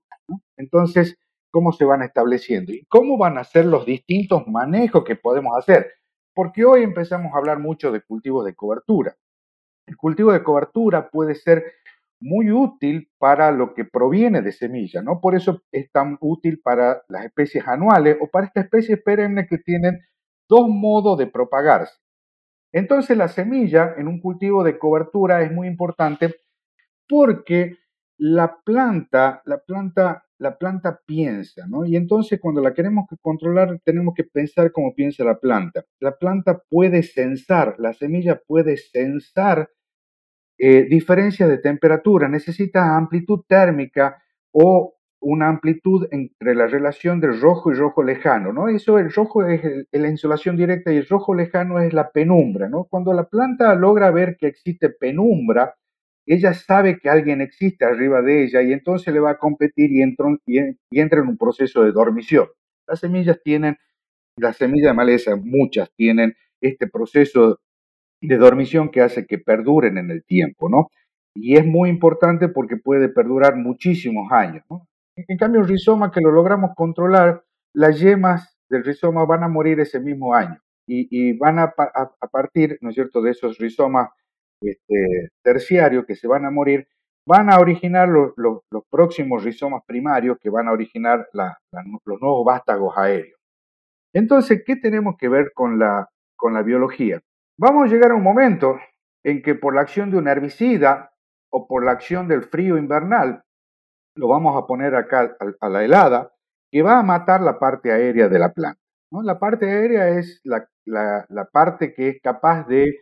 Entonces, 0.56 1.18
¿cómo 1.50 1.72
se 1.72 1.84
van 1.84 2.02
estableciendo? 2.02 2.72
¿Y 2.72 2.86
cómo 2.86 3.18
van 3.18 3.36
a 3.36 3.44
ser 3.44 3.66
los 3.66 3.84
distintos 3.84 4.46
manejos 4.46 5.04
que 5.04 5.16
podemos 5.16 5.56
hacer? 5.58 5.92
Porque 6.34 6.64
hoy 6.64 6.82
empezamos 6.82 7.34
a 7.34 7.38
hablar 7.38 7.58
mucho 7.58 7.92
de 7.92 8.00
cultivos 8.00 8.46
de 8.46 8.54
cobertura. 8.54 9.14
El 9.86 9.98
cultivo 9.98 10.32
de 10.32 10.42
cobertura 10.42 11.10
puede 11.10 11.34
ser 11.34 11.64
muy 12.20 12.50
útil 12.50 13.10
para 13.18 13.50
lo 13.52 13.74
que 13.74 13.84
proviene 13.84 14.42
de 14.42 14.52
semilla, 14.52 15.02
¿no? 15.02 15.20
Por 15.20 15.34
eso 15.34 15.62
es 15.72 15.90
tan 15.92 16.16
útil 16.20 16.60
para 16.62 17.02
las 17.08 17.24
especies 17.26 17.66
anuales 17.66 18.16
o 18.20 18.28
para 18.28 18.46
estas 18.46 18.64
especies 18.64 19.02
perennes 19.02 19.48
que 19.48 19.58
tienen 19.58 20.00
dos 20.48 20.68
modos 20.68 21.18
de 21.18 21.26
propagarse. 21.26 21.94
Entonces 22.72 23.16
la 23.16 23.28
semilla 23.28 23.94
en 23.96 24.08
un 24.08 24.20
cultivo 24.20 24.64
de 24.64 24.78
cobertura 24.78 25.42
es 25.42 25.52
muy 25.52 25.68
importante 25.68 26.34
porque 27.08 27.76
la 28.18 28.58
planta, 28.64 29.42
la 29.44 29.58
planta, 29.58 30.24
la 30.38 30.56
planta 30.58 31.00
piensa, 31.06 31.66
¿no? 31.68 31.84
Y 31.84 31.96
entonces 31.96 32.40
cuando 32.40 32.60
la 32.60 32.74
queremos 32.74 33.06
controlar 33.20 33.80
tenemos 33.84 34.14
que 34.14 34.24
pensar 34.24 34.72
cómo 34.72 34.94
piensa 34.94 35.24
la 35.24 35.38
planta. 35.38 35.84
La 36.00 36.16
planta 36.16 36.62
puede 36.68 37.02
sensar, 37.02 37.76
la 37.78 37.92
semilla 37.92 38.40
puede 38.46 38.76
sensar 38.76 39.68
eh, 40.58 40.86
diferencia 40.88 41.48
de 41.48 41.58
temperatura, 41.58 42.28
necesita 42.28 42.96
amplitud 42.96 43.40
térmica 43.48 44.22
o 44.52 44.94
una 45.20 45.48
amplitud 45.48 46.06
entre 46.10 46.54
la 46.54 46.66
relación 46.66 47.18
del 47.20 47.40
rojo 47.40 47.72
y 47.72 47.74
rojo 47.74 48.02
lejano, 48.02 48.52
¿no? 48.52 48.68
Eso, 48.68 48.98
el 48.98 49.12
rojo 49.12 49.46
es 49.46 49.62
la 49.90 50.08
insolación 50.08 50.56
directa 50.56 50.92
y 50.92 50.98
el 50.98 51.08
rojo 51.08 51.34
lejano 51.34 51.80
es 51.80 51.92
la 51.92 52.10
penumbra, 52.10 52.68
¿no? 52.68 52.84
Cuando 52.84 53.12
la 53.14 53.24
planta 53.28 53.74
logra 53.74 54.10
ver 54.10 54.36
que 54.38 54.46
existe 54.46 54.90
penumbra, 54.90 55.74
ella 56.26 56.54
sabe 56.54 56.98
que 56.98 57.08
alguien 57.08 57.40
existe 57.40 57.84
arriba 57.84 58.22
de 58.22 58.44
ella 58.44 58.62
y 58.62 58.72
entonces 58.72 59.12
le 59.12 59.20
va 59.20 59.32
a 59.32 59.38
competir 59.38 59.90
y 59.92 60.02
entra, 60.02 60.26
y 60.46 61.00
entra 61.00 61.20
en 61.20 61.28
un 61.28 61.38
proceso 61.38 61.82
de 61.82 61.92
dormición. 61.92 62.48
Las 62.86 63.00
semillas 63.00 63.40
tienen, 63.42 63.76
las 64.36 64.56
semillas 64.56 64.90
de 64.90 64.94
maleza, 64.94 65.36
muchas 65.36 65.90
tienen 65.96 66.34
este 66.60 66.86
proceso 66.86 67.60
de 68.20 68.36
dormición 68.36 68.90
que 68.90 69.00
hace 69.00 69.26
que 69.26 69.38
perduren 69.38 69.98
en 69.98 70.10
el 70.10 70.24
tiempo, 70.24 70.68
¿no? 70.68 70.88
Y 71.34 71.56
es 71.56 71.66
muy 71.66 71.90
importante 71.90 72.48
porque 72.48 72.76
puede 72.76 73.08
perdurar 73.08 73.56
muchísimos 73.56 74.30
años, 74.32 74.64
¿no? 74.70 74.86
En 75.16 75.36
cambio, 75.36 75.60
el 75.60 75.68
rizoma 75.68 76.10
que 76.10 76.20
lo 76.20 76.30
logramos 76.32 76.72
controlar, 76.74 77.44
las 77.72 78.00
yemas 78.00 78.56
del 78.68 78.84
rizoma 78.84 79.24
van 79.24 79.44
a 79.44 79.48
morir 79.48 79.80
ese 79.80 80.00
mismo 80.00 80.34
año 80.34 80.58
y, 80.86 81.36
van 81.38 81.58
a, 81.58 81.72
partir, 82.30 82.78
¿no 82.80 82.90
es 82.90 82.94
cierto?, 82.94 83.22
de 83.22 83.30
esos 83.30 83.58
rizomas 83.58 84.10
este, 84.60 85.30
terciarios 85.42 86.04
que 86.04 86.14
se 86.14 86.26
van 86.26 86.44
a 86.44 86.50
morir, 86.50 86.86
van 87.26 87.50
a 87.50 87.58
originar 87.58 88.08
los, 88.08 88.32
próximos 88.90 89.44
rizomas 89.44 89.82
primarios 89.86 90.38
que 90.40 90.50
van 90.50 90.68
a 90.68 90.72
originar 90.72 91.26
los 91.32 92.20
nuevos 92.20 92.44
vástagos 92.44 92.96
aéreos. 92.96 93.38
Entonces, 94.12 94.62
¿qué 94.64 94.76
tenemos 94.76 95.16
que 95.18 95.28
ver 95.28 95.52
con 95.54 95.78
la, 95.78 96.08
con 96.36 96.54
la 96.54 96.62
biología? 96.62 97.20
Vamos 97.56 97.84
a 97.84 97.92
llegar 97.92 98.10
a 98.10 98.16
un 98.16 98.22
momento 98.22 98.80
en 99.22 99.40
que 99.40 99.54
por 99.54 99.74
la 99.74 99.82
acción 99.82 100.10
de 100.10 100.18
un 100.18 100.26
herbicida 100.26 101.12
o 101.50 101.68
por 101.68 101.84
la 101.84 101.92
acción 101.92 102.26
del 102.26 102.42
frío 102.42 102.76
invernal, 102.76 103.44
lo 104.16 104.28
vamos 104.28 104.60
a 104.60 104.66
poner 104.66 104.96
acá 104.96 105.36
a 105.60 105.68
la 105.68 105.84
helada, 105.84 106.32
que 106.70 106.82
va 106.82 106.98
a 106.98 107.02
matar 107.04 107.40
la 107.40 107.58
parte 107.58 107.92
aérea 107.92 108.28
de 108.28 108.38
la 108.40 108.52
planta. 108.52 108.80
¿no? 109.12 109.22
La 109.22 109.38
parte 109.38 109.70
aérea 109.70 110.08
es 110.08 110.40
la, 110.44 110.68
parte 111.52 111.94
que 111.94 112.08
es 112.08 112.20
capaz 112.20 112.66
de 112.66 112.98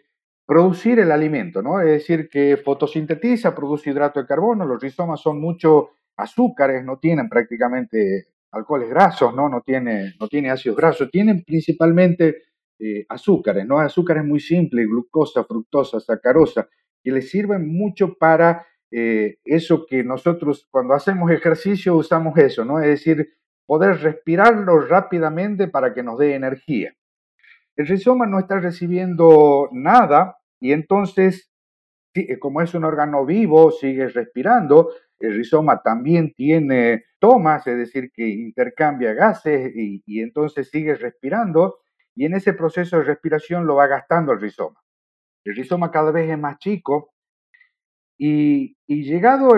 producir 0.47 0.99
el 0.99 1.11
alimento, 1.13 1.63
¿no? 1.63 1.81
Es 1.81 1.87
decir, 1.87 2.29
que 2.29 2.59
fotosintetiza, 2.59 3.55
produce 3.55 3.91
hidrato 3.91 4.21
de 4.21 4.27
carbono, 4.27 4.67
los 4.67 4.83
rizomas 4.83 5.21
son 5.21 5.41
mucho 5.41 5.93
azúcares, 6.17 6.85
no 6.85 6.99
tienen 6.99 7.31
prácticamente 7.31 8.27
alcoholes 8.51 8.91
grasos, 8.91 9.35
¿no? 9.35 9.49
No 9.49 9.63
tiene, 9.63 10.13
no 10.21 10.29
tiene 10.29 10.51
ácidos 10.51 10.77
grasos, 10.77 11.11
tienen 11.11 11.43
principalmente 11.43 12.43
eh, 12.79 13.07
azúcares, 13.09 13.67
¿no? 13.67 13.79
Azúcares 13.79 14.25
muy 14.25 14.41
simples, 14.41 14.89
glucosa, 14.89 15.45
fructosa, 15.45 16.01
sacarosa, 16.01 16.69
que 17.03 17.13
les 17.13 17.31
sirven 17.31 17.69
mucho 17.69 18.15
para 18.15 18.67
eh, 18.91 19.39
eso 19.45 19.87
que 19.87 20.03
nosotros 20.03 20.69
cuando 20.71 20.95
hacemos 20.95 21.31
ejercicio 21.31 21.97
usamos 21.97 22.37
eso, 22.39 22.65
¿no? 22.65 22.81
Es 22.81 22.89
decir, 22.89 23.35
poder 23.67 24.01
respirarlo 24.01 24.81
rápidamente 24.81 25.69
para 25.69 25.95
que 25.95 26.03
nos 26.03 26.19
dé 26.19 26.35
energía. 26.35 26.93
El 27.77 27.87
rizoma 27.87 28.27
no 28.27 28.39
está 28.39 28.59
recibiendo 28.59 29.69
nada 29.73 30.39
y 30.61 30.73
entonces, 30.73 31.51
eh, 32.15 32.39
como 32.39 32.61
es 32.61 32.75
un 32.75 32.85
órgano 32.85 33.25
vivo, 33.25 33.71
sigue 33.71 34.09
respirando. 34.09 34.91
El 35.19 35.35
rizoma 35.35 35.81
también 35.83 36.35
tiene 36.35 37.05
tomas, 37.19 37.67
es 37.67 37.77
decir, 37.77 38.11
que 38.13 38.27
intercambia 38.29 39.15
gases 39.15 39.73
y 39.75 40.21
entonces 40.21 40.69
sigue 40.69 40.97
respirando 40.97 41.82
y 42.15 42.27
en 42.27 42.35
ese 42.35 42.53
proceso 42.53 42.99
de 42.99 43.05
respiración 43.05 43.67
lo 43.67 43.77
va 43.77 43.87
gastando 43.87 44.33
el 44.33 44.41
rizoma. 44.41 44.81
El 45.45 45.57
rizoma 45.57 45.91
cada 45.91 46.11
vez 46.11 46.31
es 46.31 46.39
más 46.39 46.59
chico 46.59 47.13
y, 48.19 48.77
llegado 48.87 49.51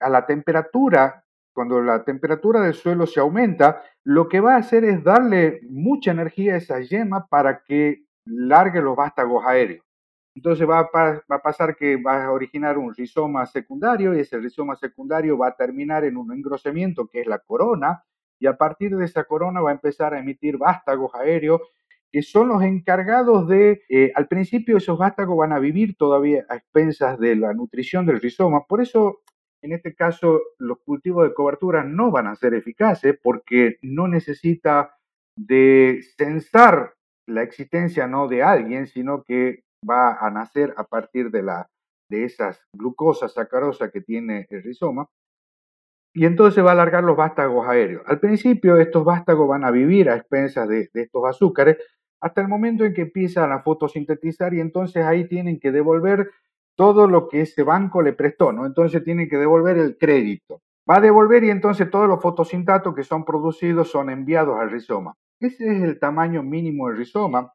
a 0.00 0.08
la 0.08 0.24
temperatura, 0.24 1.24
cuando 1.52 1.82
la 1.82 2.04
temperatura 2.04 2.60
del 2.60 2.74
suelo 2.74 3.06
se 3.06 3.20
aumenta, 3.20 3.82
lo 4.04 4.28
que 4.28 4.40
va 4.40 4.54
a 4.54 4.58
hacer 4.58 4.84
es 4.84 5.02
darle 5.04 5.60
mucha 5.68 6.12
energía 6.12 6.54
a 6.54 6.58
esa 6.58 6.80
yema 6.80 7.26
para 7.26 7.62
que 7.62 8.04
largue 8.24 8.80
los 8.80 8.96
vástagos 8.96 9.44
aéreos. 9.44 9.84
Entonces 10.34 10.68
va 10.68 10.80
a, 10.80 11.38
pasar 11.42 11.76
que 11.76 11.96
va 11.96 12.24
a 12.24 12.30
originar 12.30 12.76
un 12.76 12.94
rizoma 12.94 13.46
secundario 13.46 14.14
y 14.14 14.20
ese 14.20 14.38
rizoma 14.38 14.76
secundario 14.76 15.38
va 15.38 15.48
a 15.48 15.56
terminar 15.56 16.04
en 16.04 16.16
un 16.18 16.32
engrosamiento 16.32 17.08
que 17.08 17.22
es 17.22 17.26
la 17.26 17.38
corona 17.38 18.04
y 18.38 18.46
a 18.46 18.56
partir 18.56 18.96
de 18.96 19.06
esa 19.06 19.24
corona 19.24 19.62
va 19.62 19.70
a 19.70 19.74
empezar 19.74 20.12
a 20.12 20.18
emitir 20.18 20.58
vástagos 20.58 21.14
aéreos 21.14 21.62
que 22.12 22.22
son 22.22 22.48
los 22.48 22.62
encargados 22.62 23.48
de, 23.48 23.82
eh, 23.88 24.12
al 24.14 24.28
principio 24.28 24.76
esos 24.76 24.98
vástagos 24.98 25.36
van 25.36 25.52
a 25.52 25.58
vivir 25.58 25.96
todavía 25.96 26.44
a 26.48 26.56
expensas 26.56 27.18
de 27.18 27.36
la 27.36 27.52
nutrición 27.52 28.06
del 28.06 28.20
rizoma, 28.20 28.64
por 28.66 28.80
eso 28.80 29.20
en 29.62 29.72
este 29.72 29.94
caso 29.94 30.40
los 30.58 30.78
cultivos 30.84 31.28
de 31.28 31.34
cobertura 31.34 31.82
no 31.82 32.10
van 32.10 32.26
a 32.26 32.36
ser 32.36 32.54
eficaces 32.54 33.18
porque 33.22 33.78
no 33.82 34.06
necesita 34.08 34.96
de 35.36 36.00
censar 36.16 36.94
la 37.26 37.42
existencia 37.42 38.06
no 38.06 38.28
de 38.28 38.42
alguien, 38.42 38.86
sino 38.86 39.22
que 39.24 39.64
va 39.88 40.14
a 40.20 40.30
nacer 40.30 40.72
a 40.76 40.84
partir 40.84 41.30
de, 41.30 41.42
la, 41.42 41.68
de 42.08 42.24
esas 42.24 42.60
glucosas 42.72 43.32
sacarosa 43.34 43.90
que 43.90 44.00
tiene 44.00 44.46
el 44.50 44.62
rizoma. 44.62 45.08
Y 46.16 46.24
entonces 46.24 46.64
va 46.64 46.70
a 46.70 46.72
alargar 46.72 47.04
los 47.04 47.14
vástagos 47.14 47.68
aéreos. 47.68 48.02
Al 48.06 48.18
principio 48.18 48.78
estos 48.78 49.04
vástagos 49.04 49.46
van 49.46 49.64
a 49.64 49.70
vivir 49.70 50.08
a 50.08 50.16
expensas 50.16 50.66
de, 50.66 50.88
estos 50.94 51.22
azúcares 51.26 51.76
hasta 52.22 52.40
el 52.40 52.48
momento 52.48 52.86
en 52.86 52.94
que 52.94 53.02
empiezan 53.02 53.52
a 53.52 53.60
fotosintetizar 53.60 54.54
y 54.54 54.60
entonces 54.60 55.04
ahí 55.04 55.28
tienen 55.28 55.60
que 55.60 55.70
devolver 55.70 56.30
todo 56.74 57.06
lo 57.06 57.28
que 57.28 57.42
ese 57.42 57.62
banco 57.64 58.00
le 58.00 58.14
prestó, 58.14 58.50
¿no? 58.50 58.64
Entonces 58.64 59.04
tienen 59.04 59.28
que 59.28 59.36
devolver 59.36 59.76
el 59.76 59.98
crédito. 59.98 60.62
Va 60.90 60.96
a 60.96 61.00
devolver 61.02 61.44
y 61.44 61.50
entonces 61.50 61.90
todos 61.90 62.08
los 62.08 62.22
fotosintatos 62.22 62.94
que 62.94 63.02
son 63.02 63.26
producidos 63.26 63.90
son 63.90 64.08
enviados 64.08 64.58
al 64.58 64.70
rizoma. 64.70 65.12
Ese 65.38 65.70
es 65.70 65.82
el 65.82 65.98
tamaño 65.98 66.42
mínimo 66.42 66.88
del 66.88 66.96
rizoma 66.96 67.52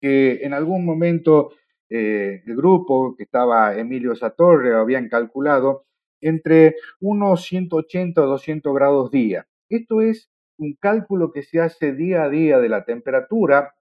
que 0.00 0.38
en 0.46 0.54
algún 0.54 0.86
momento 0.86 1.50
eh, 1.90 2.42
el 2.46 2.56
grupo 2.56 3.14
que 3.14 3.24
estaba 3.24 3.76
Emilio 3.76 4.16
Satorre 4.16 4.74
habían 4.74 5.10
calculado 5.10 5.84
entre 6.20 6.76
unos 7.00 7.44
180 7.44 8.20
o 8.22 8.26
200 8.26 8.74
grados 8.74 9.10
día. 9.10 9.46
Esto 9.68 10.00
es 10.00 10.30
un 10.58 10.74
cálculo 10.74 11.32
que 11.32 11.42
se 11.42 11.60
hace 11.60 11.92
día 11.92 12.24
a 12.24 12.28
día 12.28 12.58
de 12.58 12.68
la 12.68 12.84
temperatura, 12.84 13.74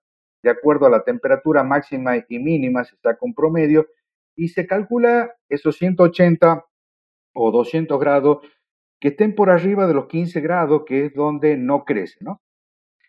de 0.43 0.49
acuerdo 0.49 0.85
a 0.85 0.89
la 0.89 1.03
temperatura 1.03 1.63
máxima 1.63 2.17
y 2.17 2.39
mínima, 2.39 2.83
se 2.83 2.95
saca 2.97 3.19
un 3.21 3.33
promedio 3.33 3.87
y 4.35 4.49
se 4.49 4.67
calcula 4.67 5.33
esos 5.49 5.77
180 5.77 6.65
o 7.33 7.51
200 7.51 7.99
grados 7.99 8.39
que 8.99 9.09
estén 9.09 9.35
por 9.35 9.49
arriba 9.49 9.87
de 9.87 9.93
los 9.93 10.07
15 10.07 10.41
grados, 10.41 10.83
que 10.85 11.05
es 11.05 11.13
donde 11.13 11.57
no 11.57 11.85
crece, 11.85 12.17
¿no? 12.21 12.41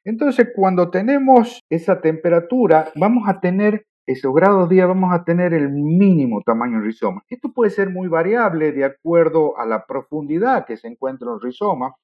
Entonces, 0.05 0.49
cuando 0.55 0.91
tenemos 0.91 1.61
esa 1.69 2.01
temperatura, 2.01 2.91
vamos 2.95 3.29
a 3.29 3.41
tener 3.41 3.85
esos 4.09 4.35
grados 4.35 4.71
día, 4.71 4.87
vamos 4.87 5.13
a 5.13 5.23
tener 5.23 5.53
el 5.53 5.69
mínimo 5.69 6.41
tamaño 6.41 6.77
del 6.77 6.87
rizoma. 6.87 7.23
Esto 7.29 7.53
puede 7.53 7.71
ser 7.71 7.91
muy 7.91 8.09
variable 8.09 8.73
de 8.73 8.87
acuerdo 8.87 9.59
a 9.59 9.67
la 9.67 9.85
profundidad 9.85 10.65
que 10.65 10.79
se 10.79 10.89
encuentra 10.89 11.29
en 11.29 11.35
el 11.35 11.41
rizoma. 11.43 11.95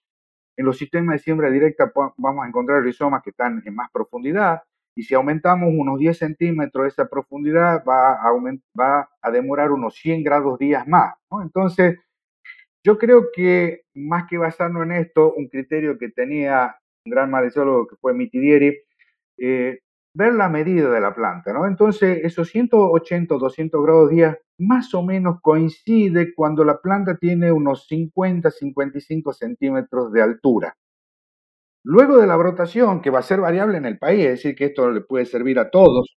En 0.54 0.66
los 0.66 0.76
sistemas 0.76 1.14
de 1.14 1.18
siembra 1.20 1.50
directa 1.50 1.90
vamos 2.18 2.44
a 2.44 2.49
encontrar 2.49 2.82
rizomas 2.82 3.23
que 3.23 3.30
están 3.30 3.62
en 3.64 3.75
más 3.75 3.90
profundidad, 3.90 4.61
y 4.94 5.02
si 5.02 5.14
aumentamos 5.14 5.70
unos 5.73 5.99
10 5.99 6.18
centímetros 6.18 6.88
esa 6.88 7.08
profundidad, 7.08 7.82
va 7.88 8.12
a, 8.12 8.30
va 8.78 9.08
a 9.23 9.30
demorar 9.30 9.73
unos 9.73 9.94
100 9.94 10.23
grados 10.23 10.58
días 10.58 10.87
más. 10.87 11.14
Entonces, 11.42 11.99
yo 12.84 12.99
creo 12.99 13.28
que 13.34 13.84
más 13.94 14.25
que 14.28 14.37
basarnos 14.37 14.82
en 14.82 14.92
esto, 14.92 15.32
un 15.32 15.49
criterio 15.49 15.96
que 15.99 16.11
tenía 16.11 16.76
un 17.06 17.11
gran 17.11 17.30
marisólogo 17.30 17.87
que 17.87 17.96
fue 17.96 18.12
Mitidieri, 18.12 18.78
eh, 19.38 19.80
ver 20.14 20.35
la 20.35 20.49
medida 20.49 20.90
de 20.90 21.00
la 21.00 21.14
planta, 21.14 21.52
¿no? 21.52 21.66
Entonces, 21.66 22.21
esos 22.23 22.49
180 22.49 23.35
o 23.35 23.38
200 23.38 23.83
grados 23.83 24.11
días 24.11 24.38
más 24.59 24.94
o 24.94 25.02
menos 25.02 25.40
coincide 25.42 26.33
cuando 26.35 26.64
la 26.64 26.80
planta 26.80 27.16
tiene 27.16 27.50
unos 27.50 27.87
50, 27.88 28.50
55 28.50 29.33
centímetros 29.33 30.12
de 30.12 30.23
altura. 30.23 30.77
Luego 31.85 32.18
de 32.18 32.27
la 32.27 32.37
brotación, 32.37 33.03
que 33.03 33.11
va 33.11 33.18
a 33.18 33.22
ser 33.22 33.40
variable 33.40 33.77
en 33.77 33.85
el 33.85 33.98
país, 33.98 34.24
es 34.24 34.31
decir, 34.31 34.55
que 34.55 34.66
esto 34.66 34.90
le 34.90 35.03
puede 35.03 35.27
servir 35.27 35.59
a 35.59 35.70
todos, 35.70 36.16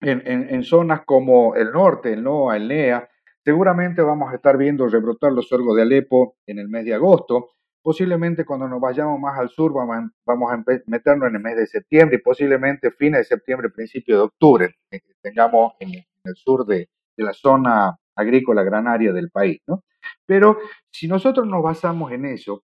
en, 0.00 0.62
zonas 0.64 1.02
como 1.06 1.54
el 1.54 1.72
norte, 1.72 2.12
el 2.12 2.22
NOA, 2.22 2.56
el 2.56 2.68
NEA, 2.68 3.08
seguramente 3.44 4.02
vamos 4.02 4.32
a 4.32 4.36
estar 4.36 4.56
viendo 4.56 4.86
rebrotar 4.88 5.32
los 5.32 5.48
sorgos 5.48 5.76
de 5.76 5.82
Alepo 5.82 6.36
en 6.46 6.58
el 6.58 6.68
mes 6.68 6.84
de 6.84 6.94
agosto. 6.94 7.50
Posiblemente 7.84 8.46
cuando 8.46 8.66
nos 8.66 8.80
vayamos 8.80 9.20
más 9.20 9.38
al 9.38 9.50
sur 9.50 9.74
vamos 9.74 10.50
a, 10.50 10.64
meternos 10.86 11.28
en 11.28 11.36
el 11.36 11.42
mes 11.42 11.54
de 11.54 11.66
septiembre 11.66 12.16
y 12.16 12.22
posiblemente 12.22 12.90
fines 12.90 13.18
de 13.20 13.24
septiembre, 13.24 13.68
principio 13.68 14.16
de 14.16 14.22
octubre, 14.22 14.74
eh, 14.90 15.00
tengamos 15.20 15.74
en, 15.80 15.90
el 15.92 16.34
sur 16.34 16.64
de, 16.64 16.88
de, 17.14 17.24
la 17.24 17.34
zona 17.34 17.94
agrícola 18.16 18.62
granaria 18.62 19.12
del 19.12 19.30
país. 19.30 19.60
¿no? 19.66 19.84
Pero 20.24 20.56
si 20.90 21.08
nosotros 21.08 21.46
nos 21.46 21.62
basamos 21.62 22.10
en 22.12 22.24
eso, 22.24 22.62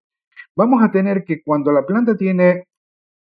vamos 0.55 0.81
a 0.81 0.89
tener 0.89 1.23
que 1.23 1.43
cuando 1.43 1.71
la 1.71 1.85
planta 1.85 2.17
tiene 2.17 2.63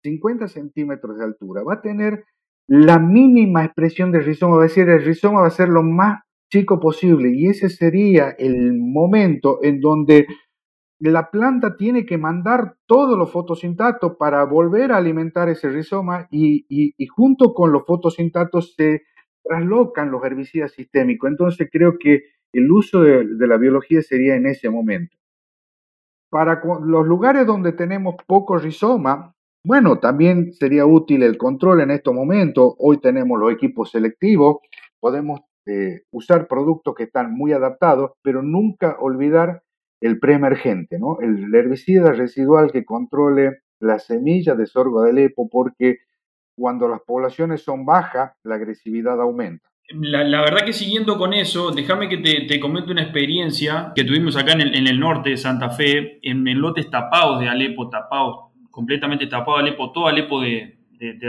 50 0.04 0.48
centímetros 0.48 1.18
de 1.18 1.26
altura, 1.26 1.64
va 1.64 1.74
a 1.74 1.82
tener 1.82 2.24
la 2.66 2.98
mínima 2.98 3.66
expresión 3.66 4.14
del 4.14 4.24
rizoma, 4.24 4.56
va 4.56 4.64
a 4.64 4.68
decir, 4.68 4.88
el 4.88 5.04
rizoma 5.04 5.42
va 5.42 5.48
a 5.48 5.52
ser 5.52 5.68
lo 5.68 5.84
más 5.84 6.22
chico 6.50 6.80
posible 6.80 7.30
y 7.36 7.48
ese 7.48 7.68
sería 7.68 8.30
el 8.30 8.72
momento 8.74 9.60
en 9.64 9.82
donde 9.82 10.28
la 11.12 11.30
planta 11.32 11.76
tiene 11.76 12.06
que 12.06 12.18
mandar 12.18 12.76
todos 12.86 13.18
los 13.18 13.32
fotosintatos 13.32 14.16
para 14.18 14.44
volver 14.46 14.92
a 14.92 14.98
alimentar 14.98 15.50
ese 15.50 15.70
rizoma 15.70 16.28
y, 16.32 16.96
junto 17.08 17.54
con 17.54 17.72
los 17.72 17.86
fotosintatos 17.86 18.74
se 18.76 19.02
traslocan 19.44 20.12
los 20.12 20.24
herbicidas 20.24 20.72
sistémicos. 20.72 21.30
Entonces 21.30 21.68
creo 21.72 21.98
que 22.00 22.22
el 22.54 22.72
uso 22.72 23.02
de 23.02 23.48
la 23.48 23.58
biología 23.58 24.02
sería 24.02 24.36
en 24.36 24.46
ese 24.46 24.70
momento. 24.70 25.18
Para 26.30 26.62
los 26.64 27.06
lugares 27.06 27.46
donde 27.46 27.74
tenemos 27.74 28.16
poco 28.26 28.58
rizoma, 28.58 29.36
bueno, 29.66 30.00
también 30.00 30.54
sería 30.54 30.86
útil 30.86 31.24
el 31.24 31.38
control 31.38 31.82
en 31.82 31.92
estos 31.92 32.14
momentos. 32.14 32.76
Hoy 32.80 33.00
tenemos 33.00 33.40
los 33.40 33.52
equipos 33.52 33.92
selectivos, 33.92 34.58
podemos 35.00 35.42
eh, 35.66 36.04
usar 36.12 36.48
productos 36.48 36.96
que 36.96 37.04
están 37.04 37.34
muy 37.34 37.52
adaptados, 37.52 38.12
pero 38.22 38.42
nunca 38.42 38.98
olvidar 39.00 39.63
el 40.04 40.20
preemergente, 40.20 41.00
¿no? 41.00 41.20
el 41.22 41.54
herbicida 41.56 42.12
residual 42.12 42.72
que 42.72 42.84
controle 42.84 43.60
las 43.80 44.06
semillas 44.06 44.58
de 44.58 44.66
sorgo 44.66 45.04
de 45.04 45.12
Alepo, 45.12 45.50
porque 45.50 46.00
cuando 46.56 46.90
las 46.90 47.02
poblaciones 47.02 47.62
son 47.62 47.86
bajas, 47.86 48.34
la 48.44 48.56
agresividad 48.56 49.20
aumenta. 49.22 49.70
La, 49.90 50.42
verdad 50.42 50.66
que 50.66 50.74
siguiendo 50.74 51.18
con 51.18 51.34
eso, 51.34 51.72
déjame 51.72 52.10
que 52.10 52.18
te, 52.18 52.42
te, 52.48 52.60
comente 52.60 52.92
una 52.92 53.04
experiencia 53.04 53.94
que 53.96 54.04
tuvimos 54.04 54.36
acá 54.36 54.54
en 54.54 54.62
el, 54.62 55.00
norte 55.00 55.32
de 55.32 55.38
Santa 55.38 55.70
Fe, 55.70 56.20
en, 56.22 56.44
lotes 56.60 56.90
tapados 56.90 57.40
de 57.40 57.48
Alepo, 57.48 57.90
tapados, 57.90 58.52
completamente 58.72 59.28
tapados 59.28 59.62
de 59.62 59.70
Alepo, 59.70 59.92
todo 59.92 60.08
Alepo 60.08 60.42
de, 60.42 60.80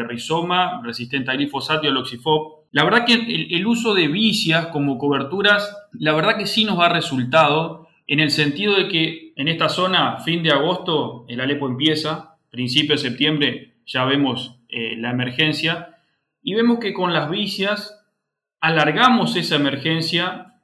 rizoma, 0.08 0.80
resistente 0.84 1.30
a 1.30 1.34
glifosato 1.34 1.84
y 1.84 1.90
al 1.90 1.96
oxifop. 1.96 2.66
La 2.70 2.84
verdad 2.84 3.04
que 3.04 3.14
el, 3.14 3.66
uso 3.66 3.92
de 3.92 4.08
vicias 4.08 4.68
como 4.68 4.98
coberturas, 4.98 5.88
la 5.92 6.12
verdad 6.12 6.36
que 6.36 6.46
sí 6.46 6.64
nos 6.64 6.78
da 6.78 6.88
resultado, 6.88 7.88
en 8.06 8.20
el 8.20 8.30
sentido 8.30 8.76
de 8.76 8.88
que 8.88 9.32
en 9.36 9.48
esta 9.48 9.68
zona, 9.68 10.18
fin 10.18 10.42
de 10.42 10.50
agosto, 10.50 11.24
el 11.28 11.40
Alepo 11.40 11.66
empieza, 11.66 12.36
principio 12.50 12.94
de 12.94 13.02
septiembre 13.02 13.74
ya 13.86 14.04
vemos 14.04 14.58
eh, 14.68 14.96
la 14.96 15.10
emergencia, 15.10 15.98
y 16.42 16.54
vemos 16.54 16.78
que 16.78 16.92
con 16.92 17.12
las 17.12 17.30
vicias 17.30 18.04
alargamos 18.60 19.36
esa 19.36 19.56
emergencia 19.56 20.54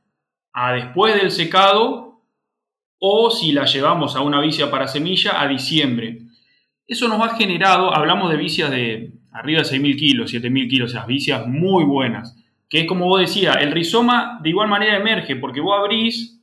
a 0.53 0.72
después 0.72 1.14
del 1.14 1.31
secado 1.31 2.22
o 2.98 3.31
si 3.31 3.53
la 3.53 3.64
llevamos 3.64 4.14
a 4.16 4.20
una 4.20 4.40
vicia 4.40 4.70
para 4.70 4.88
semilla 4.88 5.40
a 5.40 5.48
diciembre. 5.48 6.22
Eso 6.87 7.09
nos 7.09 7.22
ha 7.22 7.37
generado, 7.37 7.94
hablamos 7.94 8.31
de 8.31 8.37
vicias 8.37 8.70
de 8.70 9.12
arriba 9.33 9.62
de 9.62 9.68
6.000 9.68 9.96
kilos, 9.98 10.35
7.000 10.35 10.68
kilos, 10.68 10.90
esas 10.90 11.07
vicias 11.07 11.46
muy 11.46 11.85
buenas, 11.85 12.37
que 12.68 12.81
es 12.81 12.87
como 12.87 13.07
vos 13.07 13.20
decías, 13.20 13.57
el 13.61 13.72
rizoma 13.72 14.38
de 14.42 14.50
igual 14.50 14.68
manera 14.68 14.96
emerge 14.96 15.37
porque 15.37 15.61
vos 15.61 15.79
abrís 15.79 16.39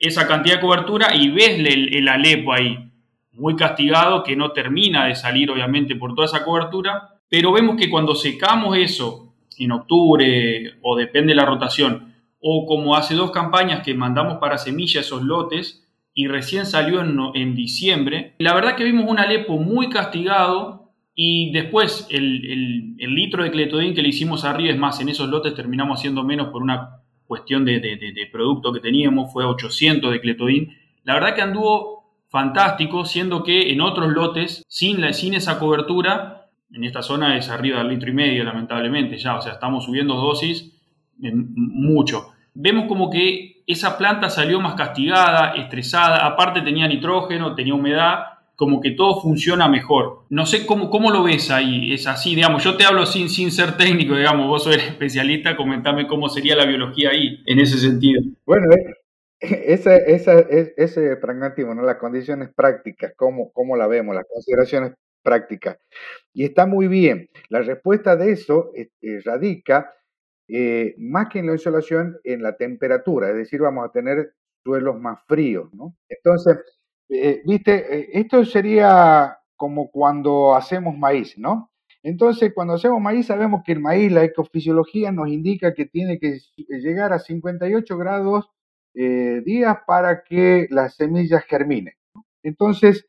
esa 0.00 0.26
cantidad 0.26 0.56
de 0.56 0.60
cobertura 0.60 1.14
y 1.14 1.28
ves 1.28 1.58
el, 1.58 1.94
el 1.94 2.08
alepo 2.08 2.52
ahí, 2.52 2.90
muy 3.32 3.54
castigado, 3.54 4.24
que 4.24 4.34
no 4.34 4.50
termina 4.50 5.06
de 5.06 5.14
salir 5.14 5.50
obviamente 5.50 5.94
por 5.94 6.14
toda 6.14 6.26
esa 6.26 6.44
cobertura, 6.44 7.20
pero 7.28 7.52
vemos 7.52 7.76
que 7.76 7.88
cuando 7.88 8.14
secamos 8.14 8.76
eso 8.76 9.34
en 9.58 9.72
octubre 9.72 10.78
o 10.82 10.96
depende 10.96 11.30
de 11.30 11.36
la 11.36 11.44
rotación, 11.44 12.14
o 12.40 12.66
como 12.66 12.96
hace 12.96 13.14
dos 13.14 13.30
campañas 13.30 13.82
que 13.82 13.94
mandamos 13.94 14.38
para 14.38 14.58
semilla 14.58 15.00
esos 15.00 15.22
lotes 15.22 15.86
y 16.14 16.26
recién 16.26 16.66
salió 16.66 17.00
en, 17.34 17.54
diciembre, 17.54 18.34
la 18.38 18.54
verdad 18.54 18.74
que 18.74 18.84
vimos 18.84 19.08
un 19.08 19.18
Alepo 19.18 19.58
muy 19.58 19.90
castigado 19.90 20.92
y 21.14 21.52
después 21.52 22.06
el, 22.10 22.96
litro 22.96 23.44
de 23.44 23.50
cletodín 23.50 23.94
que 23.94 24.02
le 24.02 24.08
hicimos 24.08 24.44
arriba, 24.44 24.72
es 24.72 24.78
más, 24.78 25.00
en 25.00 25.10
esos 25.10 25.28
lotes 25.28 25.54
terminamos 25.54 25.98
haciendo 25.98 26.24
menos 26.24 26.48
por 26.48 26.62
una 26.62 27.02
cuestión 27.30 27.64
de, 27.64 28.28
producto 28.32 28.72
que 28.72 28.80
teníamos, 28.80 29.32
fue 29.32 29.44
800 29.44 30.10
de 30.10 30.20
cletodín. 30.20 30.76
La 31.04 31.14
verdad 31.14 31.36
que 31.36 31.42
anduvo 31.42 32.16
fantástico, 32.26 33.04
siendo 33.04 33.44
que 33.44 33.70
en 33.70 33.80
otros 33.80 34.08
lotes, 34.08 34.64
sin, 34.66 35.00
la, 35.00 35.12
sin 35.12 35.34
esa 35.34 35.60
cobertura, 35.60 36.48
en 36.72 36.82
esta 36.82 37.02
zona 37.02 37.36
es 37.38 37.48
arriba 37.48 37.78
del 37.78 37.90
litro 37.90 38.10
y 38.10 38.14
medio, 38.14 38.42
lamentablemente, 38.42 39.16
ya, 39.16 39.36
o 39.36 39.42
sea, 39.42 39.52
estamos 39.52 39.84
subiendo 39.84 40.16
dosis 40.16 40.72
mucho. 41.20 42.32
Vemos 42.52 42.86
como 42.88 43.08
que 43.10 43.62
esa 43.64 43.96
planta 43.96 44.28
salió 44.28 44.60
más 44.60 44.74
castigada, 44.74 45.52
estresada, 45.54 46.26
aparte 46.26 46.62
tenía 46.62 46.88
nitrógeno, 46.88 47.54
tenía 47.54 47.74
humedad, 47.74 48.24
como 48.60 48.82
que 48.82 48.90
todo 48.90 49.22
funciona 49.22 49.70
mejor. 49.70 50.24
No 50.28 50.44
sé 50.44 50.66
cómo, 50.66 50.90
cómo 50.90 51.10
lo 51.10 51.22
ves 51.22 51.50
ahí, 51.50 51.94
es 51.94 52.06
así, 52.06 52.34
digamos, 52.34 52.62
yo 52.62 52.76
te 52.76 52.84
hablo 52.84 53.06
sin, 53.06 53.30
sin 53.30 53.50
ser 53.50 53.78
técnico, 53.78 54.14
digamos, 54.14 54.48
vos 54.48 54.64
sos 54.64 54.76
especialista, 54.76 55.56
comentame 55.56 56.06
cómo 56.06 56.28
sería 56.28 56.56
la 56.56 56.66
biología 56.66 57.08
ahí, 57.08 57.42
en 57.46 57.58
ese 57.58 57.78
sentido. 57.78 58.20
Bueno, 58.44 58.66
eh, 58.74 58.94
ese, 59.40 60.04
esa, 60.14 60.38
ese 60.40 61.16
pragmatismo, 61.16 61.74
¿no? 61.74 61.80
las 61.80 61.96
condiciones 61.96 62.50
prácticas, 62.54 63.14
cómo, 63.16 63.50
cómo 63.50 63.78
la 63.78 63.86
vemos, 63.86 64.14
las 64.14 64.26
consideraciones 64.30 64.92
prácticas. 65.22 65.78
Y 66.34 66.44
está 66.44 66.66
muy 66.66 66.86
bien. 66.86 67.30
La 67.48 67.62
respuesta 67.62 68.14
de 68.14 68.32
eso 68.32 68.72
eh, 68.76 68.90
eh, 69.00 69.20
radica 69.24 69.94
más 70.98 71.28
que 71.30 71.38
en 71.38 71.46
la 71.46 71.52
insolación, 71.52 72.18
en 72.24 72.42
la 72.42 72.56
temperatura, 72.56 73.30
es 73.30 73.36
decir, 73.36 73.60
vamos 73.60 73.88
a 73.88 73.92
tener 73.92 74.34
suelos 74.64 75.00
más 75.00 75.20
fríos, 75.26 75.72
¿no? 75.72 75.94
Entonces, 76.08 76.58
viste, 77.44 78.18
esto 78.18 78.44
sería 78.44 79.36
como 79.56 79.90
cuando 79.90 80.54
hacemos 80.54 80.96
maíz, 80.96 81.36
¿no? 81.38 81.70
Entonces, 82.02 82.52
cuando 82.54 82.74
hacemos 82.74 83.00
maíz, 83.00 83.26
sabemos 83.26 83.62
que 83.64 83.72
el 83.72 83.80
maíz, 83.80 84.10
la 84.10 84.24
ecofisiología 84.24 85.12
nos 85.12 85.28
indica 85.28 85.74
que 85.74 85.84
tiene 85.86 86.18
que 86.18 86.38
llegar 86.56 87.12
a 87.12 87.18
58 87.18 87.98
grados 87.98 88.48
eh, 88.94 89.42
días 89.44 89.78
para 89.86 90.22
que 90.24 90.66
las 90.70 90.94
semillas 90.96 91.44
germinen. 91.44 91.94
Entonces, 92.42 93.06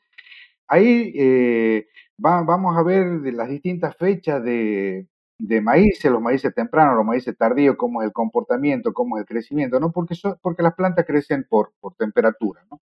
ahí 0.68 1.14
eh, 1.16 1.88
vamos 2.18 2.78
a 2.78 2.84
ver 2.84 3.08
las 3.34 3.50
distintas 3.50 3.96
fechas 3.98 4.44
de, 4.44 5.08
de 5.40 5.62
maíces, 5.62 6.12
los 6.12 6.22
maíces 6.22 6.54
tempranos, 6.54 6.96
los 6.98 7.06
maíces 7.06 7.38
tardíos, 7.38 7.76
cómo 7.78 8.02
es 8.02 8.08
el 8.08 8.14
comportamiento, 8.14 8.94
cómo 8.94 9.18
es 9.18 9.22
el 9.22 9.28
crecimiento, 9.28 9.80
¿no? 9.80 9.92
Porque, 9.92 10.16
porque 10.42 10.64
las 10.64 10.76
plantas 10.76 11.06
crecen 11.06 11.46
por, 11.50 11.74
por 11.80 11.96
temperatura, 11.96 12.66
¿no? 12.70 12.80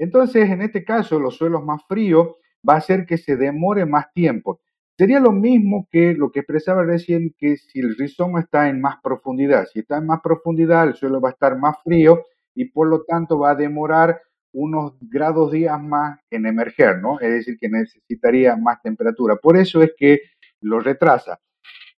Entonces, 0.00 0.48
en 0.48 0.62
este 0.62 0.82
caso, 0.82 1.20
los 1.20 1.36
suelos 1.36 1.62
más 1.62 1.82
fríos 1.86 2.28
va 2.66 2.74
a 2.74 2.78
hacer 2.78 3.04
que 3.04 3.18
se 3.18 3.36
demore 3.36 3.84
más 3.84 4.10
tiempo. 4.14 4.60
Sería 4.96 5.20
lo 5.20 5.30
mismo 5.30 5.86
que 5.90 6.14
lo 6.14 6.30
que 6.30 6.40
expresaba 6.40 6.82
recién, 6.84 7.34
que 7.36 7.58
si 7.58 7.80
el 7.80 7.94
rizoma 7.96 8.40
está 8.40 8.70
en 8.70 8.80
más 8.80 8.96
profundidad, 9.02 9.66
si 9.66 9.80
está 9.80 9.98
en 9.98 10.06
más 10.06 10.20
profundidad, 10.22 10.88
el 10.88 10.94
suelo 10.94 11.20
va 11.20 11.28
a 11.28 11.32
estar 11.32 11.58
más 11.58 11.76
frío 11.84 12.22
y 12.54 12.70
por 12.70 12.88
lo 12.88 13.04
tanto 13.04 13.38
va 13.38 13.50
a 13.50 13.54
demorar 13.54 14.22
unos 14.52 14.94
grados 15.02 15.52
días 15.52 15.78
más 15.82 16.18
en 16.30 16.46
emerger, 16.46 16.98
¿no? 17.02 17.20
Es 17.20 17.30
decir, 17.30 17.58
que 17.60 17.68
necesitaría 17.68 18.56
más 18.56 18.80
temperatura. 18.80 19.36
Por 19.36 19.58
eso 19.58 19.82
es 19.82 19.92
que 19.98 20.20
lo 20.62 20.80
retrasa. 20.80 21.40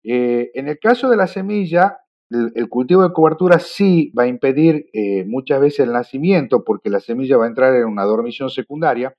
Eh, 0.02 0.50
en 0.54 0.66
el 0.66 0.80
caso 0.80 1.08
de 1.08 1.16
la 1.16 1.28
semilla, 1.28 1.98
el, 2.54 2.68
cultivo 2.68 3.02
de 3.02 3.12
cobertura 3.12 3.58
sí 3.58 4.12
va 4.18 4.24
a 4.24 4.26
impedir 4.26 4.86
eh, 4.92 5.24
muchas 5.26 5.60
veces 5.60 5.80
el 5.80 5.92
nacimiento 5.92 6.64
porque 6.64 6.90
la 6.90 7.00
semilla 7.00 7.36
va 7.36 7.44
a 7.44 7.48
entrar 7.48 7.74
en 7.74 7.84
una 7.84 8.04
dormición 8.04 8.50
secundaria, 8.50 9.14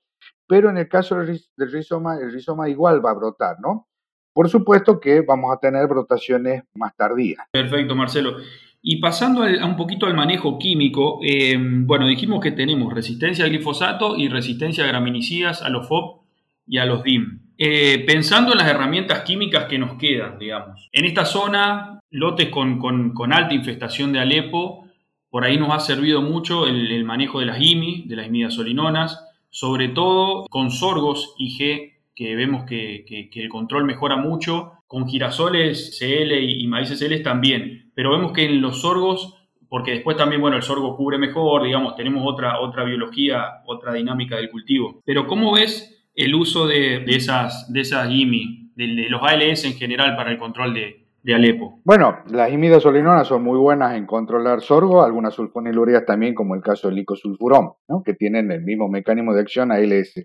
pero 0.47 0.69
en 0.69 0.77
el 0.77 0.87
caso 0.87 1.15
del, 1.17 1.39
rizoma, 1.57 2.17
el 2.17 2.31
rizoma 2.31 2.69
igual 2.69 3.05
va 3.05 3.11
a 3.11 3.15
brotar, 3.15 3.57
¿no? 3.61 3.87
Por 4.33 4.49
supuesto 4.49 4.99
que 4.99 5.21
vamos 5.21 5.55
a 5.55 5.59
tener 5.59 5.87
brotaciones 5.87 6.63
más 6.73 6.95
tardías. 6.95 7.45
Perfecto, 7.51 7.95
Marcelo. 7.95 8.37
Y 8.81 8.99
pasando 8.99 9.43
a 9.43 9.65
un 9.65 9.77
poquito 9.77 10.07
al 10.07 10.15
manejo 10.15 10.57
químico, 10.57 11.19
eh, 11.23 11.55
bueno, 11.57 12.07
dijimos 12.07 12.41
que 12.41 12.51
tenemos 12.51 12.93
resistencia 12.93 13.45
al 13.45 13.51
glifosato 13.51 14.17
y 14.17 14.27
resistencia 14.27 14.83
a 14.83 14.87
graminicidas, 14.87 15.61
a 15.61 15.69
los 15.69 15.87
FOB 15.87 16.21
y 16.67 16.79
a 16.79 16.85
los 16.85 17.03
DIM. 17.03 17.52
Eh, 17.57 18.03
pensando 18.07 18.51
en 18.51 18.57
las 18.57 18.67
herramientas 18.67 19.21
químicas 19.21 19.65
que 19.65 19.77
nos 19.77 19.97
quedan, 19.97 20.39
digamos. 20.39 20.89
En 20.91 21.05
esta 21.05 21.25
zona, 21.25 21.99
lotes 22.09 22.49
con, 22.49 23.33
alta 23.33 23.53
infestación 23.53 24.11
de 24.11 24.19
Alepo, 24.19 24.87
por 25.29 25.45
ahí 25.45 25.57
nos 25.57 25.71
ha 25.71 25.79
servido 25.79 26.21
mucho 26.21 26.67
el, 26.67 27.03
manejo 27.05 27.39
de 27.39 27.45
las 27.45 27.61
IMI, 27.61 28.05
de 28.07 28.15
las 28.15 28.27
imidazolinonas, 28.27 29.23
sobre 29.49 29.89
todo 29.89 30.45
con 30.49 30.71
sorgos 30.71 31.35
IG, 31.37 31.93
que 32.15 32.35
vemos 32.35 32.65
que, 32.65 33.05
el 33.33 33.49
control 33.49 33.85
mejora 33.85 34.15
mucho, 34.15 34.73
con 34.87 35.07
girasoles 35.07 35.97
CL 35.99 36.31
y, 36.39 36.67
maíces 36.67 36.99
CL 36.99 37.21
también, 37.23 37.91
pero 37.95 38.11
vemos 38.11 38.31
que 38.31 38.45
en 38.45 38.61
los 38.61 38.81
sorgos, 38.81 39.35
porque 39.69 39.91
después 39.91 40.17
también, 40.17 40.41
bueno, 40.41 40.57
el 40.57 40.63
sorgo 40.63 40.95
cubre 40.95 41.17
mejor, 41.17 41.63
digamos, 41.63 41.95
tenemos 41.95 42.23
otra, 42.25 42.59
otra 42.59 42.83
biología, 42.83 43.63
otra 43.65 43.93
dinámica 43.93 44.35
del 44.35 44.51
cultivo. 44.51 45.01
Pero 45.03 45.25
¿cómo 45.25 45.53
ves 45.53 46.02
el 46.15 46.35
uso 46.35 46.67
de, 46.67 47.03
esas, 47.07 47.71
de 47.71 47.81
esas 47.81 48.09
IMI, 48.09 48.71
de, 48.75 49.09
los 49.09 49.21
ALS 49.21 49.65
en 49.65 49.73
general 49.73 50.15
para 50.15 50.31
el 50.31 50.37
control 50.37 50.73
de, 50.73 51.05
de 51.23 51.35
Alepo? 51.35 51.81
Bueno, 51.83 52.19
las 52.27 52.51
imidazolinonas 52.51 53.27
son 53.27 53.43
muy 53.43 53.57
buenas 53.57 53.95
en 53.95 54.05
controlar 54.05 54.61
sorgo, 54.61 55.03
algunas 55.03 55.33
sulfonilureas 55.33 56.05
también, 56.05 56.35
como 56.35 56.55
el 56.55 56.61
caso 56.61 56.87
del 56.87 56.97
licosulfurón, 56.97 57.73
¿no? 57.87 58.03
que 58.03 58.13
tienen 58.13 58.51
el 58.51 58.61
mismo 58.61 58.87
mecanismo 58.89 59.33
de 59.33 59.41
acción 59.41 59.71
ALS. 59.71 60.23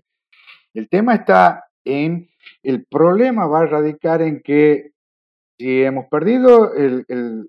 El 0.73 0.89
tema 0.89 1.15
está 1.15 1.65
en, 1.85 2.29
el 2.63 2.85
problema 2.85 3.47
va 3.47 3.61
a 3.61 3.65
radicar 3.65 4.21
en 4.21 4.41
que 4.43 4.91
si 5.57 5.83
hemos 5.83 6.05
perdido 6.09 6.73
el, 6.73 7.05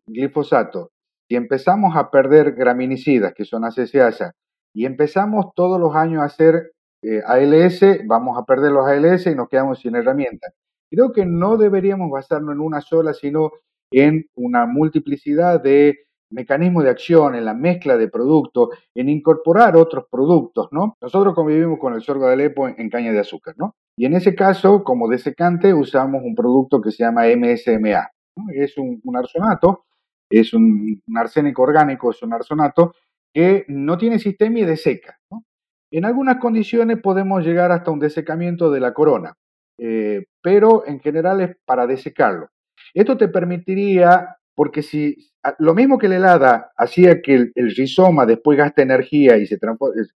glifosato, 0.07 0.91
si 1.29 1.37
empezamos 1.37 1.97
a 1.97 2.11
perder 2.11 2.53
graminicidas, 2.53 3.35
que 3.35 3.45
son 3.45 3.65
ACCASA, 3.65 4.33
y 4.75 4.85
empezamos 4.85 5.47
todos 5.55 5.81
los 5.81 5.95
años 5.95 6.23
a 6.23 6.27
hacer 6.27 6.73
eh, 7.03 7.23
ALS, 7.25 8.07
vamos 8.07 8.39
a 8.39 8.45
perder 8.45 8.73
los 8.73 8.87
ALS 8.87 9.27
y 9.27 9.35
nos 9.35 9.49
quedamos 9.49 9.81
sin 9.81 9.97
herramientas. 9.97 10.53
Creo 10.91 11.13
que 11.13 11.25
no 11.25 11.57
deberíamos 11.57 12.11
basarnos 12.11 12.55
en 12.55 12.61
una 12.61 12.81
sola, 12.81 13.15
sino 13.15 13.53
en 13.93 14.27
una 14.35 14.67
multiplicidad 14.67 15.63
de 15.63 16.07
mecanismos 16.31 16.85
de 16.85 16.91
acción, 16.91 17.35
en 17.35 17.45
la 17.45 17.55
mezcla 17.55 17.97
de 17.97 18.09
productos, 18.09 18.71
en 18.95 19.09
incorporar 19.09 19.77
otros 19.77 20.05
productos, 20.11 20.69
¿no? 20.71 20.97
Nosotros 21.01 21.35
convivimos 21.35 21.79
con 21.79 21.95
el 21.95 22.03
sorgo 22.03 22.27
de 22.27 22.35
Alepo 22.35 22.69
en, 22.69 22.89
caña 22.89 23.13
de 23.13 23.19
azúcar, 23.19 23.55
¿no? 23.59 23.75
Y 23.97 24.07
en 24.07 24.15
ese 24.15 24.35
caso, 24.35 24.85
como 24.85 25.09
desecante, 25.09 25.75
usamos 25.75 26.23
un 26.25 26.35
producto 26.35 26.81
que 26.81 26.93
se 26.93 27.05
llama 27.05 27.25
MSMA. 27.27 28.09
Es 28.55 28.79
un, 28.79 29.01
arsonato, 29.17 29.85
es 30.31 30.55
un, 30.55 31.03
arsénico 31.17 31.63
orgánico, 31.63 32.11
es 32.11 32.23
un 32.23 32.33
arsonato 32.33 32.95
que 33.35 33.65
no 33.69 33.99
tiene 33.99 34.19
sistema 34.19 34.61
y 34.61 34.65
deseca. 34.65 35.19
¿no? 35.31 35.45
En 35.91 36.05
algunas 36.05 36.39
condiciones 36.39 37.01
podemos 37.01 37.45
llegar 37.45 37.73
hasta 37.73 37.91
un 37.91 37.99
desecamiento 37.99 38.71
de 38.71 38.81
la 38.81 38.95
corona, 38.95 39.35
eh, 39.79 40.27
pero 40.41 40.87
en 40.87 41.01
general 41.01 41.41
es 41.41 41.57
para 41.65 41.87
desecarlo. 41.87 42.49
Esto 42.95 43.17
te 43.17 43.29
permitiría, 43.29 44.37
porque 44.55 44.83
si 44.83 45.17
lo 45.59 45.75
mismo 45.75 45.99
que 45.99 46.09
la 46.09 46.17
helada 46.17 46.73
hacía 46.77 47.21
que 47.23 47.51
el, 47.55 47.75
rizoma 47.77 48.27
después 48.27 48.59
gaste 48.59 48.83
energía 48.83 49.37
y 49.37 49.47
se 49.47 49.59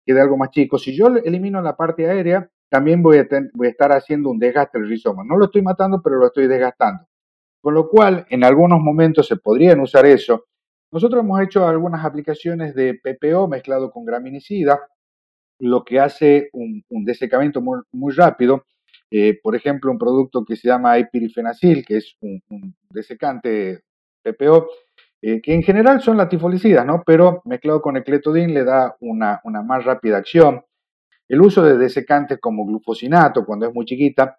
quede 0.05 0.21
algo 0.21 0.37
más 0.37 0.51
chico, 0.51 0.77
si 0.77 0.95
yo 0.95 1.07
elimino 1.07 1.61
la 1.61 1.75
parte 1.75 2.07
aérea, 2.07 2.49
también 2.69 3.01
voy 3.01 3.19
a, 3.19 3.27
voy 3.53 3.67
a 3.67 3.71
estar 3.71 3.91
haciendo 3.91 4.29
un 4.29 4.39
desgaste 4.39 4.79
del 4.79 4.89
rizoma. 4.89 5.23
No 5.25 5.37
lo 5.37 5.45
estoy 5.45 5.61
matando, 5.61 6.01
pero 6.03 6.17
lo 6.17 6.27
estoy 6.27 6.47
desgastando. 6.47 7.05
Con 7.61 7.73
lo 7.73 7.87
cual, 7.87 8.25
en 8.29 8.43
algunos 8.43 8.79
momentos 8.79 9.27
se 9.27 9.37
podrían 9.37 9.79
usar 9.79 10.05
eso. 10.05 10.45
Nosotros 10.91 11.23
hemos 11.23 11.41
hecho 11.41 11.67
algunas 11.67 12.03
aplicaciones 12.03 12.75
de 12.75 12.99
PPO 13.01 13.47
mezclado 13.47 13.91
con 13.91 14.05
graminicida, 14.05 14.79
lo 15.63 15.85
que 15.85 15.99
hace 15.99 16.49
un, 16.51 16.83
desecamiento 17.05 17.61
muy, 17.61 18.13
rápido. 18.13 18.65
Eh, 19.09 19.39
por 19.41 19.55
ejemplo, 19.55 19.91
un 19.91 19.97
producto 19.97 20.43
que 20.43 20.57
se 20.57 20.67
llama 20.67 20.99
ipirifenacil, 20.99 21.85
que 21.85 21.97
es 21.97 22.17
un, 22.19 22.75
desecante 22.89 23.83
PPO, 24.23 24.67
eh, 25.21 25.41
que 25.41 25.53
en 25.53 25.63
general 25.63 26.01
son 26.01 26.17
latifulicidas, 26.17 26.85
¿no? 26.85 27.03
pero 27.05 27.41
mezclado 27.45 27.81
con 27.81 27.95
el 27.95 28.03
cletodin 28.03 28.53
le 28.53 28.65
da 28.65 28.97
una, 28.99 29.39
más 29.65 29.85
rápida 29.85 30.17
acción. 30.17 30.65
El 31.29 31.41
uso 31.41 31.63
de 31.63 31.77
desecantes 31.77 32.39
como 32.41 32.65
glufosinato, 32.65 33.45
cuando 33.45 33.67
es 33.67 33.73
muy 33.73 33.85
chiquita, 33.85 34.37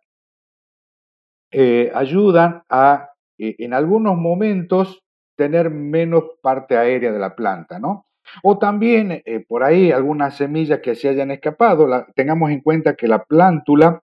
eh, 1.50 1.90
ayudan 1.94 2.64
a, 2.68 3.10
en 3.38 3.72
algunos 3.72 4.16
momentos, 4.16 5.02
tener 5.36 5.70
menos 5.70 6.24
parte 6.42 6.76
aérea 6.76 7.12
de 7.12 7.18
la 7.18 7.34
planta, 7.34 7.78
¿no? 7.78 8.06
O 8.42 8.58
también 8.58 9.22
eh, 9.24 9.44
por 9.46 9.62
ahí 9.62 9.92
algunas 9.92 10.36
semillas 10.36 10.80
que 10.80 10.94
se 10.94 11.08
hayan 11.08 11.30
escapado, 11.30 11.86
tengamos 12.14 12.50
en 12.50 12.60
cuenta 12.60 12.94
que 12.94 13.08
la 13.08 13.24
plántula 13.24 14.02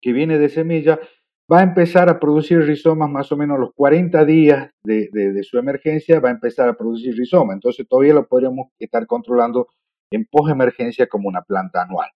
que 0.00 0.12
viene 0.12 0.38
de 0.38 0.48
semilla 0.48 1.00
va 1.50 1.60
a 1.60 1.62
empezar 1.62 2.08
a 2.08 2.18
producir 2.18 2.60
rizomas 2.60 3.08
más 3.08 3.30
o 3.30 3.36
menos 3.36 3.58
los 3.58 3.70
40 3.74 4.24
días 4.24 4.70
de, 4.82 5.42
su 5.42 5.58
emergencia, 5.58 6.20
va 6.20 6.28
a 6.30 6.32
empezar 6.32 6.68
a 6.68 6.74
producir 6.74 7.14
rizoma. 7.16 7.54
Entonces 7.54 7.86
todavía 7.88 8.14
lo 8.14 8.26
podríamos 8.26 8.68
estar 8.78 9.06
controlando 9.06 9.68
en 10.10 10.26
posemergencia 10.26 11.06
como 11.06 11.28
una 11.28 11.42
planta 11.42 11.82
anual. 11.82 12.10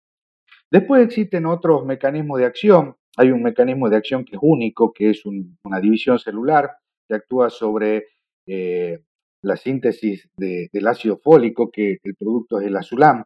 Después 0.71 1.03
existen 1.05 1.47
otros 1.47 1.85
mecanismos 1.85 2.39
de 2.39 2.47
acción. 2.47 2.97
Hay 3.17 3.31
un 3.31 3.43
mecanismo 3.43 3.89
de 3.89 3.97
acción 3.97 4.25
que 4.25 4.37
es 4.37 4.41
único, 4.43 4.93
que 4.93 5.11
es 5.11 5.23
una 5.25 5.81
división 5.81 6.19
celular 6.19 6.71
que 7.07 7.15
actúa 7.15 7.51
sobre 7.51 8.07
eh, 8.47 9.01
la 9.43 9.57
síntesis 9.57 10.29
del 10.37 10.87
ácido 10.87 11.19
fólico, 11.19 11.71
que 11.71 11.99
el 12.03 12.15
producto 12.17 12.61
es 12.61 12.67
el 12.67 12.77
azulam. 12.77 13.25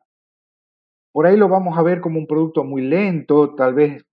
Por 1.13 1.27
ahí 1.27 1.37
lo 1.37 1.49
vamos 1.49 1.77
a 1.79 1.83
ver 1.83 2.01
como 2.01 2.19
un 2.19 2.27
producto 2.27 2.65
muy 2.65 2.83
lento, 2.83 3.55
tal 3.55 3.75
vez 3.75 4.05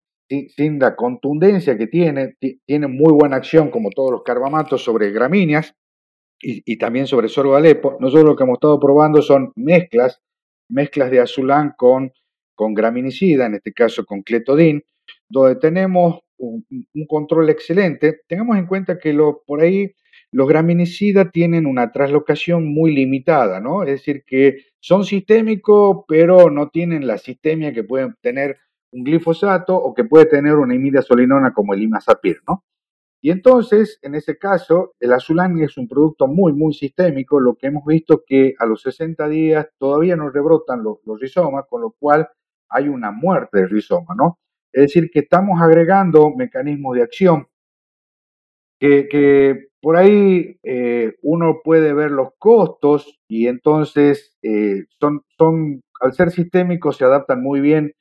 sin, 0.56 0.80
la 0.80 0.96
contundencia 0.96 1.78
que 1.78 1.88
tiene, 1.88 2.36
tiene 2.66 2.88
muy 2.88 3.14
buena 3.14 3.38
acción 3.38 3.72
como 3.72 3.90
todos 3.90 4.12
los 4.12 4.24
carbamatos 4.24 4.84
sobre 4.84 5.12
gramíneas 5.12 5.74
y, 6.42 6.78
también 6.78 7.08
sobre 7.08 7.28
sorgo 7.28 7.56
Alepo. 7.56 7.98
Nosotros 8.00 8.26
lo 8.26 8.36
que 8.36 8.44
hemos 8.44 8.58
estado 8.58 8.80
probando 8.80 9.22
son 9.22 9.52
mezclas, 9.56 10.22
mezclas 10.70 11.12
de 11.12 11.20
azulán 11.20 11.74
con, 11.78 12.12
con 12.56 12.74
graminicida, 12.74 13.46
en 13.46 13.56
este 13.56 13.74
caso 13.74 14.06
con 14.06 14.22
cletodin, 14.22 14.84
donde 15.28 15.56
tenemos 15.56 16.20
un, 16.38 16.66
control 17.08 17.50
excelente. 17.50 18.22
Tengamos 18.28 18.58
en 18.58 18.68
cuenta 18.68 18.98
que 18.98 19.14
lo, 19.14 19.44
por 19.46 19.62
ahí 19.62 19.94
los 20.32 20.48
graminicidas 20.48 21.32
tienen 21.32 21.66
una 21.66 21.92
traslocación 21.92 22.68
muy 22.72 22.94
limitada, 22.94 23.60
¿no? 23.60 23.84
Es 23.84 23.90
decir, 23.90 24.24
que 24.26 24.66
son 24.80 25.04
sistémicos, 25.04 26.06
pero 26.08 26.50
no 26.50 26.70
tienen 26.70 27.08
la 27.08 27.18
sistemia 27.18 27.74
que 27.74 27.84
pueden 27.84 28.16
tener 28.22 28.58
un 28.92 29.04
glifosato 29.04 29.76
o 29.76 29.94
que 29.94 30.04
puede 30.04 30.26
tener 30.26 30.56
una 30.56 30.76
imidazolinona 30.76 31.54
como 31.54 31.74
el 31.74 31.84
imazapir, 31.84 32.38
¿no? 32.48 32.64
Y 33.22 33.32
entonces, 33.32 34.00
en 34.02 34.16
ese 34.16 34.38
caso, 34.38 34.94
el 35.00 35.12
azulán 35.12 35.60
es 35.60 35.78
un 35.78 35.88
producto 35.90 36.28
muy, 36.28 36.54
muy 36.54 36.74
sistémico, 36.74 37.40
lo 37.40 37.56
que 37.56 37.68
hemos 37.68 37.86
visto 37.86 38.24
que 38.26 38.54
a 38.58 38.66
los 38.66 38.82
60 38.82 39.28
días 39.28 39.68
todavía 39.78 40.16
no 40.16 40.30
rebrotan 40.30 40.84
los, 40.84 41.00
rizomas, 41.20 41.66
con 41.70 41.82
lo 41.82 41.92
cual 42.00 42.30
hay 42.70 42.88
una 42.88 43.12
muerte 43.12 43.60
del 43.60 43.70
rizoma, 43.70 44.16
¿no? 44.16 44.40
Es 44.72 44.84
decir, 44.84 45.10
que 45.12 45.20
estamos 45.20 45.62
agregando 45.62 46.30
mecanismos 46.36 46.96
de 46.96 47.04
acción 47.04 47.48
que, 48.80 49.69
por 49.82 49.98
ahí 49.98 50.58
eh, 50.64 51.16
uno 51.22 51.62
puede 51.64 51.94
ver 51.94 52.12
los 52.12 52.30
costos 52.38 53.20
y 53.28 53.48
entonces 53.48 54.36
eh, 54.42 54.86
son, 55.00 55.22
son, 55.38 55.82
al 56.02 56.14
ser 56.14 56.32
sistémicos 56.32 56.98
se 56.98 57.06
adaptan 57.06 57.42
muy 57.42 57.62
bien 57.62 57.94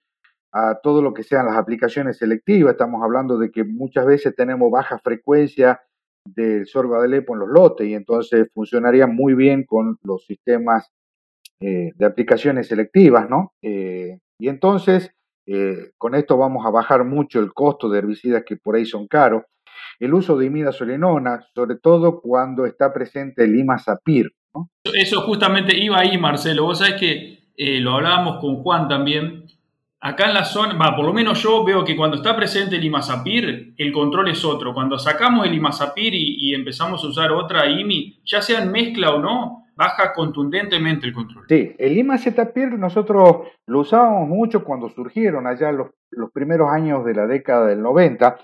a 0.53 0.81
todo 0.83 1.03
lo 1.03 1.15
que 1.15 1.23
sean 1.23 1.47
las 1.47 1.57
aplicaciones 1.57 2.19
selectivas. 2.19 2.73
Estamos 2.73 3.03
hablando 3.03 3.39
de 3.39 3.51
que 3.51 3.65
muchas 3.65 4.07
veces 4.07 4.35
tenemos 4.35 4.71
baja 4.71 4.99
frecuencia 4.99 5.81
del 6.25 6.67
sorgo 6.67 6.99
de 6.99 7.07
Alepo 7.07 7.35
en 7.35 7.41
los 7.41 7.49
lotes 7.49 7.87
y 7.87 7.95
entonces 7.95 8.49
funcionaría 8.53 9.07
muy 9.07 9.35
bien 9.35 9.65
con 9.65 9.99
los 10.03 10.25
sistemas 10.27 10.91
eh, 11.61 11.93
de 11.95 12.07
aplicaciones 12.07 12.67
selectivas, 12.69 13.29
¿no? 13.31 13.53
Eh, 13.63 14.19
y 14.39 14.49
entonces, 14.49 15.13
con 15.97 16.15
esto 16.15 16.37
vamos 16.37 16.67
a 16.67 16.71
bajar 16.71 17.07
mucho 17.07 17.41
el 17.41 17.55
costo 17.55 17.89
de 17.89 18.01
herbicidas 18.01 18.45
que 18.45 18.57
por 18.57 18.77
ahí 18.77 18.85
son 18.85 19.07
caros. 19.07 19.45
El 19.99 20.15
uso 20.15 20.37
de 20.37 20.47
imidazolinona, 20.47 21.47
sobre 21.55 21.77
todo 21.77 22.21
cuando 22.21 22.67
está 22.67 22.93
presente 22.93 23.45
el 23.45 23.57
imazapir. 23.57 24.33
¿no? 24.55 24.71
Eso 24.85 25.23
justamente 25.23 25.77
iba 25.77 25.99
ahí, 25.99 26.19
Marcelo. 26.19 26.65
Vos 26.65 26.79
sabés 26.79 26.95
que 27.01 27.39
lo 27.81 27.93
hablábamos 27.95 28.39
con 28.41 28.63
Juan 28.63 28.89
también, 28.89 29.45
Acá 30.01 30.29
en 30.29 30.35
la 30.35 30.45
zona, 30.45 30.79
va, 30.79 30.95
por 30.95 31.05
lo 31.05 31.13
menos 31.13 31.43
yo 31.43 31.65
veo 31.65 31.85
que 31.85 31.97
cuando 31.97 32.19
está 32.19 32.37
presente 32.37 32.77
el 32.77 32.85
imazapir, 32.85 33.75
el 33.77 33.93
control 33.93 34.29
es 34.29 34.45
otro. 34.45 34.73
Cuando 34.73 34.97
sacamos 34.97 35.45
el 35.45 35.55
imazapir 35.55 36.15
y, 36.15 36.55
empezamos 36.55 37.03
a 37.03 37.09
usar 37.09 37.33
otra 37.33 37.67
IMI, 37.67 38.21
ya 38.25 38.41
sea 38.41 38.63
en 38.63 38.71
mezcla 38.71 39.13
o 39.13 39.19
no, 39.19 39.65
baja 39.75 40.13
contundentemente 40.13 41.07
el 41.07 41.13
control. 41.13 41.47
Sí, 41.49 41.75
el 41.79 41.99
imazapir 41.99 42.79
nosotros 42.79 43.49
lo 43.67 43.81
usábamos 43.81 44.29
mucho 44.29 44.63
cuando 44.63 44.89
surgieron 44.89 45.49
allá 45.49 45.73
los, 45.73 45.89
los 46.11 46.31
primeros 46.31 46.71
años 46.71 47.05
de 47.05 47.15
la 47.15 47.27
década 47.27 47.67
del 47.67 47.83
90, 47.83 48.39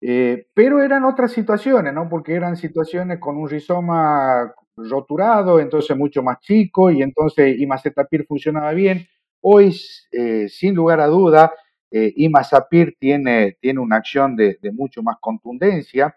eh, 0.00 0.46
pero 0.54 0.82
eran 0.82 1.04
otras 1.04 1.32
situaciones, 1.32 1.92
¿no? 1.94 2.08
Porque 2.08 2.34
eran 2.34 2.56
situaciones 2.56 3.18
con 3.18 3.36
un 3.36 3.48
rizoma 3.48 4.52
roturado, 4.76 5.60
entonces 5.60 5.96
mucho 5.96 6.22
más 6.22 6.40
chico, 6.40 6.90
y 6.90 7.02
entonces 7.02 7.58
imazapir 7.58 8.24
funcionaba 8.26 8.72
bien 8.72 9.06
Hoy, 9.42 9.74
eh, 10.12 10.48
sin 10.48 10.74
lugar 10.74 11.00
a 11.00 11.06
duda, 11.06 11.52
eh, 11.90 12.12
Imazapir 12.16 12.96
tiene, 12.98 13.56
tiene 13.60 13.80
una 13.80 13.96
acción 13.96 14.36
de, 14.36 14.58
mucho 14.72 15.02
más 15.02 15.16
contundencia 15.20 16.14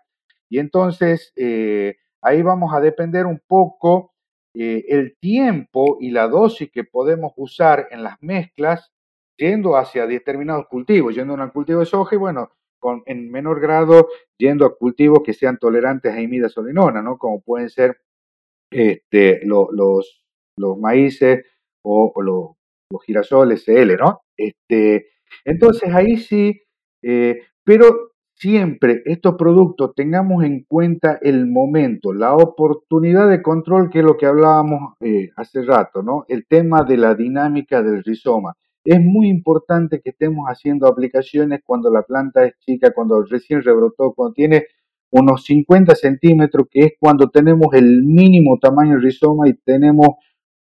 y 0.50 0.60
entonces 0.60 1.32
eh, 1.36 1.96
ahí 2.22 2.42
vamos 2.42 2.74
a 2.74 2.82
depender 2.82 3.26
un 3.26 3.42
poco 3.48 4.12
el 4.56 5.18
tiempo 5.20 5.98
y 6.00 6.12
la 6.12 6.28
dosis 6.28 6.70
que 6.72 6.84
podemos 6.84 7.34
usar 7.38 7.88
en 7.90 8.04
las 8.04 8.22
mezclas 8.22 8.92
yendo 9.36 9.76
hacia 9.76 10.06
determinados 10.06 10.68
cultivos, 10.68 11.16
yendo 11.16 11.34
a 11.34 11.44
un 11.44 11.50
cultivo 11.50 11.80
de 11.80 11.88
soja 11.88 12.14
y 12.14 12.20
bueno, 12.20 12.52
con, 12.84 13.02
en 13.06 13.32
menor 13.32 13.62
grado 13.62 14.10
yendo 14.38 14.66
a 14.66 14.76
cultivos 14.76 15.22
que 15.26 15.34
sean 15.34 15.58
tolerantes 15.58 16.14
a 16.14 16.22
imidazolinona, 16.22 17.02
¿no? 17.02 17.18
Como 17.18 17.42
pueden 17.42 17.70
ser 17.70 17.98
este, 18.70 19.40
los, 19.46 19.70
los 20.58 20.78
maíces 20.78 21.46
o, 21.82 22.12
los 22.22 22.58
los 22.94 23.04
girasoles 23.04 23.64
SL, 23.64 23.98
¿no? 23.98 24.22
Este, 24.38 25.08
entonces 25.46 25.94
ahí 25.94 26.18
sí, 26.18 26.62
eh, 27.02 27.42
pero 27.64 28.12
siempre 28.36 29.02
estos 29.06 29.36
productos 29.36 29.94
tengamos 29.96 30.44
en 30.44 30.64
cuenta 30.64 31.18
el 31.22 31.48
momento, 31.48 32.14
la 32.14 32.36
oportunidad 32.36 33.30
de 33.30 33.42
control, 33.42 33.90
que 33.90 34.00
es 34.00 34.06
lo 34.06 34.18
que 34.18 34.26
hablábamos 34.26 34.94
eh, 35.02 35.30
hace 35.36 35.64
rato, 35.64 36.04
¿no? 36.04 36.26
El 36.28 36.46
tema 36.46 36.84
de 36.84 36.98
la 36.98 37.16
dinámica 37.16 37.82
del 37.82 38.04
rizoma. 38.04 38.54
Es 38.84 39.00
muy 39.00 39.30
importante 39.30 40.02
que 40.02 40.10
estemos 40.10 40.46
haciendo 40.48 40.88
aplicaciones 40.88 41.62
cuando 41.66 41.90
la 41.90 42.04
planta 42.04 42.46
es 42.46 42.58
chica, 42.60 42.92
cuando 42.94 43.24
recién 43.24 43.62
rebrotó, 43.64 44.14
cuando 44.14 44.34
tiene 44.34 44.68
unos 45.12 45.44
50 45.46 45.96
centímetros, 45.96 46.68
que 46.70 46.80
es 46.80 46.94
cuando 47.00 47.30
tenemos 47.30 47.68
el 47.74 48.04
mínimo 48.04 48.58
tamaño 48.60 48.94
del 48.94 49.04
rizoma 49.04 49.48
y 49.48 49.54
tenemos 49.54 50.10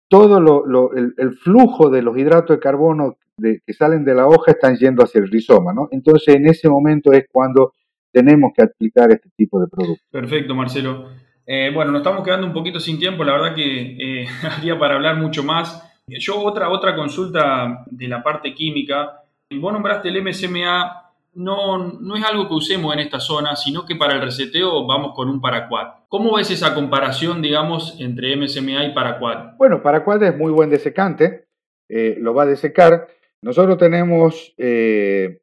todo 0.09 0.41
lo, 0.41 0.93
el, 0.95 1.33
flujo 1.35 1.89
de 1.89 2.03
los 2.03 2.19
hidratos 2.19 2.57
de 2.57 2.61
carbono 2.61 3.17
que 3.41 3.73
salen 3.73 4.05
de 4.05 4.15
la 4.15 4.27
hoja 4.27 4.53
están 4.53 4.77
yendo 4.77 5.05
hacia 5.05 5.21
el 5.21 5.31
rizoma, 5.31 5.73
¿no? 5.73 5.89
Entonces, 5.93 6.35
en 6.35 6.47
ese 6.47 6.69
momento 6.69 7.13
es 7.13 7.27
cuando 7.31 7.73
tenemos 8.13 8.53
que 8.55 8.65
aplicar 8.65 9.11
este 9.13 9.31
tipo 9.37 9.61
de 9.61 9.67
productos. 9.69 10.07
Perfecto, 10.11 10.55
Marcelo. 10.55 11.09
Eh, 11.47 11.71
bueno, 11.73 11.93
nos 11.93 12.01
estamos 12.01 12.25
quedando 12.25 12.47
un 12.47 12.53
poquito 12.53 12.81
sin 12.81 12.99
tiempo, 12.99 13.25
la 13.25 13.33
verdad 13.33 13.55
que 13.55 14.23
eh, 14.23 14.27
habría 14.57 14.79
para 14.79 14.97
hablar 14.97 15.17
mucho 15.17 15.43
más. 15.43 15.90
Yo 16.19 16.41
otra, 16.43 16.71
otra 16.71 16.95
consulta 16.97 17.85
de 17.87 18.09
la 18.09 18.23
parte 18.23 18.55
química. 18.55 19.23
Vos 19.51 19.73
nombraste 19.73 20.09
el 20.09 20.23
MSMA 20.23 21.11
no, 21.35 21.79
no 22.01 22.17
es 22.17 22.25
algo 22.25 22.49
que 22.49 22.55
usemos 22.55 22.93
en 22.93 23.01
esta 23.01 23.21
zona, 23.21 23.55
sino 23.57 23.87
que 23.87 23.97
para 23.97 24.15
el 24.15 24.23
reseteo 24.23 24.87
vamos 24.87 25.15
con 25.15 25.29
un 25.29 25.41
paraquat. 25.41 26.07
¿Cómo 26.09 26.37
ves 26.37 26.51
esa 26.51 26.75
comparación, 26.75 27.41
digamos, 27.41 27.97
entre 28.01 28.37
MSMA 28.37 28.85
y 28.87 28.95
paraquat? 28.95 29.57
Bueno, 29.57 29.83
paraquat 29.83 30.23
es 30.23 30.37
muy 30.37 30.51
buen 30.51 30.71
desecante, 30.71 31.47
eh, 31.89 32.17
lo 32.19 32.35
va 32.35 32.45
a 32.45 32.47
desecar. 32.47 33.09
Nosotros 33.43 33.79
tenemos, 33.79 34.55
eh, 34.59 35.41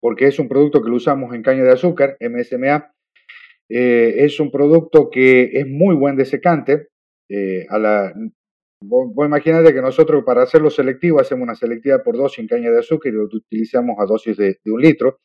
porque 0.00 0.26
es 0.26 0.38
un 0.38 0.48
producto 0.48 0.82
que 0.82 0.90
lo 0.90 0.96
usamos 0.96 1.34
en 1.34 1.42
caña 1.42 1.64
de 1.64 1.72
azúcar, 1.72 2.16
MSMA, 2.20 2.92
eh, 3.70 4.14
es 4.18 4.40
un 4.40 4.50
producto 4.50 5.10
que 5.10 5.50
es 5.54 5.66
muy 5.66 5.94
buen 5.94 6.16
desecante. 6.16 6.88
a 7.68 7.78
la, 7.78 8.14
Vos, 8.80 9.26
imaginate 9.26 9.74
que 9.74 9.82
nosotros 9.82 10.22
para 10.24 10.42
hacerlo 10.42 10.70
selectivo 10.70 11.20
hacemos 11.20 11.42
una 11.42 11.56
selectiva 11.56 12.02
por 12.02 12.16
dosis 12.16 12.38
en 12.38 12.46
caña 12.46 12.70
de 12.70 12.78
azúcar 12.78 13.12
y 13.12 13.16
lo 13.16 13.24
utilizamos 13.24 13.96
a 13.98 14.06
dosis 14.06 14.36
de, 14.36 14.58
un 14.66 14.80
litro. 14.80 15.18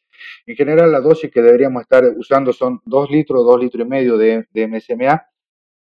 En 0.48 0.56
general 0.56 0.92
la 0.92 1.02
dosis 1.02 1.30
que 1.30 1.42
deberíamos 1.42 1.84
estar 1.84 2.04
usando 2.18 2.52
son 2.52 2.82
2 2.86 3.12
litros, 3.12 3.46
2 3.46 3.62
litros 3.62 3.86
y 3.86 3.90
medio 3.90 4.18
de, 4.18 4.48
MSMA 4.54 5.28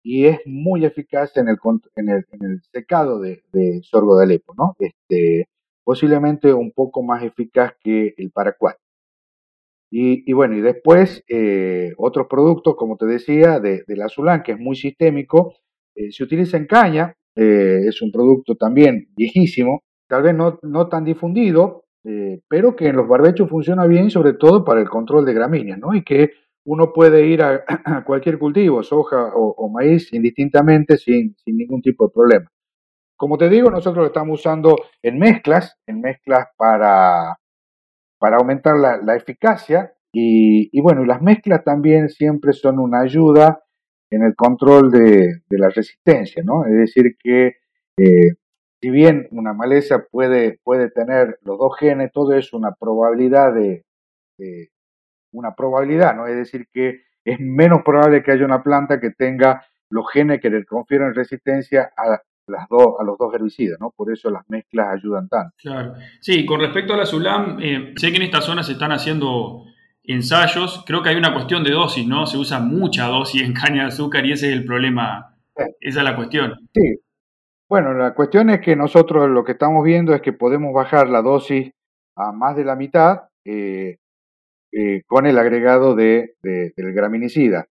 y 0.02 0.26
es 0.26 0.40
muy 0.46 0.86
eficaz 0.86 1.36
en 1.36 1.48
el, 1.48 1.58
en 1.96 2.08
el, 2.08 2.62
secado 2.72 3.20
de, 3.20 3.42
sorgo 3.82 4.16
de 4.16 4.24
Alepo, 4.24 4.54
¿no? 4.56 4.74
Este, 4.78 5.48
posiblemente 5.84 6.54
un 6.54 6.72
poco 6.72 7.02
más 7.02 7.22
eficaz 7.22 7.74
que 7.82 8.14
el 8.16 8.30
paraquat. 8.30 8.78
Y, 9.90 10.32
bueno, 10.32 10.54
y 10.56 10.60
después 10.60 11.24
eh, 11.28 11.92
otros 11.96 12.26
productos, 12.28 12.76
como 12.76 12.96
te 12.96 13.06
decía, 13.06 13.58
de, 13.58 13.84
del 13.86 14.02
azulán, 14.02 14.42
que 14.42 14.52
es 14.52 14.58
muy 14.58 14.76
sistémico, 14.76 15.54
eh, 15.94 16.12
se 16.12 16.24
utiliza 16.24 16.58
en 16.58 16.66
caña, 16.66 17.16
eh, 17.40 17.86
es 17.86 18.02
un 18.02 18.10
producto 18.10 18.56
también 18.56 19.10
viejísimo, 19.16 19.84
tal 20.08 20.24
vez 20.24 20.34
no, 20.34 20.58
no 20.62 20.88
tan 20.88 21.04
difundido, 21.04 21.84
eh, 22.04 22.40
pero 22.48 22.74
que 22.74 22.88
en 22.88 22.96
los 22.96 23.06
barbechos 23.06 23.48
funciona 23.48 23.86
bien, 23.86 24.10
sobre 24.10 24.32
todo 24.32 24.64
para 24.64 24.80
el 24.80 24.88
control 24.88 25.24
de 25.24 25.34
gramíneas, 25.34 25.78
¿no? 25.78 25.94
Y 25.94 26.02
que 26.02 26.32
uno 26.64 26.92
puede 26.92 27.28
ir 27.28 27.42
a, 27.42 27.64
cualquier 28.04 28.40
cultivo, 28.40 28.82
soja 28.82 29.30
o, 29.36 29.70
maíz, 29.70 30.12
indistintamente, 30.12 30.96
sin, 30.96 31.36
sin, 31.36 31.56
ningún 31.56 31.80
tipo 31.80 32.08
de 32.08 32.12
problema. 32.12 32.50
Como 33.16 33.38
te 33.38 33.48
digo, 33.48 33.70
nosotros 33.70 34.02
lo 34.02 34.06
estamos 34.06 34.40
usando 34.40 34.74
en 35.02 35.18
mezclas, 35.20 35.76
en 35.86 36.00
mezclas 36.00 36.48
para, 36.56 37.36
para 38.18 38.36
aumentar 38.38 38.74
la, 38.76 39.14
eficacia. 39.14 39.92
Y, 40.12 40.70
y, 40.76 40.80
bueno, 40.80 41.04
las 41.04 41.22
mezclas 41.22 41.62
también 41.62 42.08
siempre 42.08 42.52
son 42.52 42.80
una 42.80 43.00
ayuda 43.02 43.62
en 44.10 44.22
el 44.22 44.34
control 44.34 44.90
de, 44.90 45.42
la 45.50 45.68
resistencia, 45.68 46.42
¿no? 46.44 46.64
Es 46.64 46.74
decir, 46.74 47.16
que 47.18 47.56
eh, 47.96 48.32
si 48.80 48.90
bien 48.90 49.28
una 49.32 49.52
maleza 49.52 50.06
puede, 50.10 50.58
puede 50.62 50.90
tener 50.90 51.38
los 51.42 51.58
dos 51.58 51.76
genes, 51.78 52.12
todo 52.12 52.32
es 52.32 52.52
una 52.52 52.72
probabilidad 52.72 53.52
de, 53.54 53.84
una 55.32 55.54
probabilidad, 55.54 56.14
¿no? 56.14 56.26
Es 56.26 56.36
decir, 56.36 56.66
que 56.72 57.02
es 57.24 57.40
menos 57.40 57.82
probable 57.84 58.22
que 58.22 58.32
haya 58.32 58.44
una 58.44 58.62
planta 58.62 59.00
que 59.00 59.10
tenga 59.10 59.64
los 59.90 60.10
genes 60.12 60.40
que 60.40 60.50
le 60.50 60.64
confieren 60.64 61.14
resistencia 61.14 61.90
a 61.96 62.22
las 62.46 62.68
dos, 62.68 62.94
a 62.98 63.04
los 63.04 63.18
dos 63.18 63.34
herbicidas, 63.34 63.78
¿no? 63.80 63.92
Por 63.94 64.12
eso 64.12 64.30
las 64.30 64.48
mezclas 64.48 64.88
ayudan 64.94 65.28
tanto. 65.28 65.54
Claro. 65.58 65.94
Sí, 66.20 66.46
con 66.46 66.60
respecto 66.60 66.94
a 66.94 66.96
la 66.96 67.04
SULAM, 67.04 67.58
eh, 67.60 67.94
sé 67.96 68.10
que 68.10 68.16
en 68.16 68.22
esta 68.22 68.40
zona 68.40 68.62
se 68.62 68.72
están 68.72 68.92
haciendo 68.92 69.64
ensayos, 70.08 70.84
creo 70.86 71.02
que 71.02 71.10
hay 71.10 71.16
una 71.16 71.34
cuestión 71.34 71.62
de 71.62 71.70
dosis, 71.70 72.06
¿no? 72.06 72.26
Se 72.26 72.38
usa 72.38 72.60
mucha 72.60 73.06
dosis 73.06 73.42
en 73.42 73.52
caña 73.52 73.82
de 73.82 73.88
azúcar 73.88 74.24
y 74.24 74.32
ese 74.32 74.48
es 74.48 74.52
el 74.54 74.64
problema, 74.64 75.36
esa 75.80 76.00
es 76.00 76.04
la 76.04 76.16
cuestión. 76.16 76.54
Sí. 76.74 77.00
Bueno, 77.68 77.92
la 77.92 78.14
cuestión 78.14 78.48
es 78.48 78.60
que 78.60 78.74
nosotros 78.74 79.28
lo 79.28 79.44
que 79.44 79.52
estamos 79.52 79.84
viendo 79.84 80.14
es 80.14 80.22
que 80.22 80.32
podemos 80.32 80.72
bajar 80.72 81.10
la 81.10 81.20
dosis 81.20 81.70
a 82.16 82.32
más 82.32 82.56
de 82.56 82.64
la 82.64 82.76
mitad 82.76 83.28
eh, 83.44 83.98
eh, 84.72 85.02
con 85.06 85.26
el 85.26 85.38
agregado 85.38 85.94
de, 85.94 86.36
del 86.42 86.92
graminicida. 86.94 87.66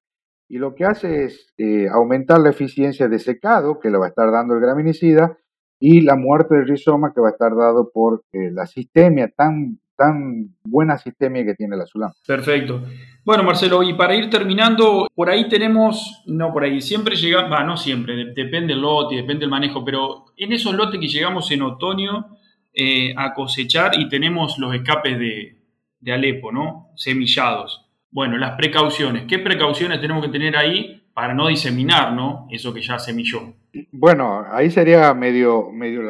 Y 0.47 0.59
lo 0.59 0.75
que 0.75 0.85
hace 0.85 1.25
es 1.25 1.51
eh, 1.57 1.87
aumentar 1.91 2.39
la 2.39 2.51
eficiencia 2.51 3.07
de 3.07 3.17
secado 3.17 3.79
que 3.79 3.89
le 3.89 3.97
va 3.97 4.05
a 4.05 4.09
estar 4.09 4.31
dando 4.31 4.53
el 4.53 4.61
graminicida 4.61 5.37
y 5.79 6.01
la 6.01 6.15
muerte 6.15 6.55
del 6.55 6.67
rizoma 6.67 7.11
que 7.13 7.21
va 7.21 7.29
a 7.29 7.31
estar 7.31 7.55
dado 7.55 7.91
por 7.91 8.23
la 8.31 8.67
sistemia 8.67 9.29
tan 9.35 9.79
tan 9.97 10.55
buena 10.63 10.97
sistemia 10.97 11.43
que 11.43 11.55
tiene 11.55 11.75
la 11.75 11.85
Sulam. 11.85 12.11
Perfecto. 12.25 12.83
Bueno, 13.25 13.43
Marcelo, 13.43 13.83
y 13.83 13.93
para 13.93 14.15
ir 14.15 14.29
terminando, 14.29 15.07
por 15.13 15.29
ahí 15.29 15.49
tenemos, 15.49 16.23
no 16.27 16.53
por 16.53 16.63
ahí, 16.63 16.79
siempre 16.79 17.15
llegamos, 17.15 17.51
va, 17.51 17.63
no 17.63 17.75
siempre, 17.75 18.31
depende 18.33 18.73
del 18.73 18.81
lote, 18.81 19.15
depende 19.15 19.41
del 19.41 19.49
manejo, 19.49 19.83
pero 19.83 20.25
en 20.37 20.53
esos 20.53 20.73
lotes 20.73 20.99
que 20.99 21.07
llegamos 21.07 21.51
en 21.51 21.63
otoño 21.63 22.37
eh, 22.73 23.13
a 23.17 23.33
cosechar 23.33 23.99
y 23.99 24.07
tenemos 24.07 24.57
los 24.59 24.73
escapes 24.73 25.19
de, 25.19 25.57
de 25.99 26.13
Alepo, 26.13 26.51
¿no? 26.51 26.91
Semillados. 26.95 27.85
Bueno, 28.11 28.37
las 28.37 28.55
precauciones. 28.55 29.23
¿Qué 29.27 29.39
precauciones 29.39 29.99
tenemos 29.99 30.23
que 30.23 30.31
tener 30.31 30.55
ahí 30.55 31.03
para 31.13 31.33
no 31.33 31.47
diseminar, 31.47 32.13
¿no? 32.13 32.47
Eso 32.51 32.73
que 32.73 32.81
ya 32.81 32.99
semilló. 32.99 33.55
Bueno, 33.91 34.45
ahí 34.51 34.69
sería 34.69 35.13
medio, 35.13 35.71
medio 35.71 36.01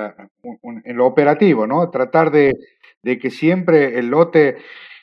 en 0.84 0.98
lo 0.98 1.06
operativo, 1.06 1.66
¿no? 1.66 1.90
Tratar 1.90 2.30
de 2.30 2.54
de 3.08 3.18
que 3.18 3.32
siempre 3.32 3.98
el 3.98 4.08
lote, 4.08 4.58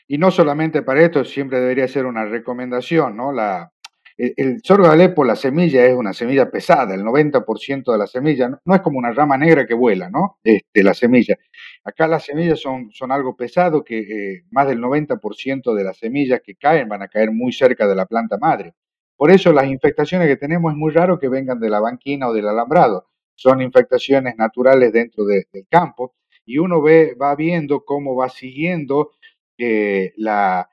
y 0.06 0.18
no 0.18 0.30
solamente 0.30 0.82
para 0.82 1.02
esto, 1.02 1.24
siempre 1.24 1.58
debería 1.58 1.88
ser 1.88 2.04
una 2.04 2.26
recomendación, 2.26 3.16
¿no? 3.16 3.32
La, 3.32 3.72
el, 4.18 4.60
sorgo 4.62 4.86
de 4.86 4.92
Alepo, 4.92 5.24
la 5.24 5.36
semilla 5.36 5.86
es 5.86 5.94
una 5.94 6.12
semilla 6.12 6.50
pesada, 6.50 6.94
el 6.94 7.02
90% 7.02 7.90
de 7.90 7.98
la 7.98 8.06
semilla, 8.06 8.60
no, 8.62 8.74
es 8.74 8.82
como 8.82 8.98
una 8.98 9.12
rama 9.12 9.38
negra 9.38 9.66
que 9.66 9.72
vuela, 9.72 10.10
¿no? 10.10 10.38
Este, 10.44 10.82
la 10.82 10.92
semilla. 10.92 11.36
Acá 11.82 12.06
las 12.06 12.26
semillas 12.26 12.60
son, 12.60 12.90
son 12.92 13.10
algo 13.10 13.34
pesado, 13.36 13.82
que 13.82 14.00
eh, 14.00 14.44
más 14.50 14.68
del 14.68 14.80
90% 14.80 15.74
de 15.74 15.84
las 15.84 15.96
semillas 15.96 16.42
que 16.44 16.56
caen 16.56 16.86
van 16.86 17.00
a 17.00 17.08
caer 17.08 17.30
muy 17.32 17.52
cerca 17.52 17.88
de 17.88 17.94
la 17.94 18.04
planta 18.04 18.36
madre. 18.36 18.74
Por 19.16 19.30
eso 19.30 19.50
las 19.50 19.66
infectaciones 19.66 20.28
que 20.28 20.36
tenemos 20.36 20.72
es 20.72 20.76
muy 20.76 20.92
raro 20.92 21.18
que 21.18 21.30
vengan 21.30 21.58
de 21.58 21.70
la 21.70 21.80
banquina 21.80 22.28
o 22.28 22.34
del 22.34 22.48
alambrado. 22.48 23.06
Son 23.34 23.62
infectaciones 23.62 24.36
naturales 24.36 24.92
dentro 24.92 25.24
del 25.24 25.46
campo 25.70 26.14
y 26.44 26.58
uno 26.58 26.82
ve, 26.82 27.14
va 27.20 27.34
viendo 27.34 27.84
cómo 27.84 28.16
va 28.16 28.28
siguiendo 28.28 29.12
eh, 29.58 30.12
la, 30.16 30.68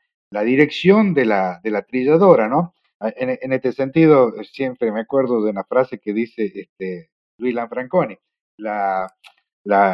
dirección 0.45 1.13
de 1.13 1.25
la, 1.25 1.59
de 1.63 1.71
la 1.71 1.83
trilladora, 1.83 2.47
¿no? 2.47 2.73
En, 2.99 3.51
este 3.51 3.71
sentido, 3.71 4.31
siempre 4.43 4.91
me 4.91 5.01
acuerdo 5.01 5.43
de 5.43 5.49
una 5.49 5.63
frase 5.63 5.99
que 5.99 6.13
dice 6.13 6.51
este, 6.53 7.09
Luis 7.37 7.55
Lanfranconi, 7.55 8.15
la, 8.57 9.11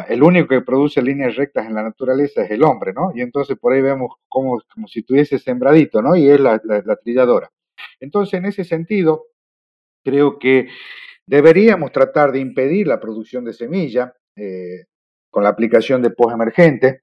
el 0.08 0.22
único 0.22 0.48
que 0.48 0.60
produce 0.60 1.02
líneas 1.02 1.36
rectas 1.36 1.66
en 1.66 1.74
la 1.74 1.82
naturaleza 1.82 2.42
es 2.42 2.50
el 2.50 2.62
hombre, 2.62 2.92
¿no? 2.92 3.12
Y 3.14 3.22
entonces 3.22 3.56
por 3.58 3.72
ahí 3.72 3.80
vemos 3.80 4.16
como, 4.28 4.60
como 4.72 4.88
si 4.88 5.02
tuviese 5.02 5.38
sembradito, 5.38 6.02
¿no? 6.02 6.16
Y 6.16 6.28
es 6.28 6.40
la, 6.40 6.58
trilladora. 7.02 7.50
Entonces, 8.00 8.34
en 8.34 8.46
ese 8.46 8.64
sentido, 8.64 9.26
creo 10.04 10.38
que 10.38 10.68
deberíamos 11.26 11.92
tratar 11.92 12.32
de 12.32 12.40
impedir 12.40 12.86
la 12.86 13.00
producción 13.00 13.44
de 13.44 13.52
semilla, 13.52 14.14
eh, 14.36 14.84
con 15.30 15.44
la 15.44 15.50
aplicación 15.50 16.02
de 16.02 16.10
post 16.10 16.34
emergente. 16.34 17.02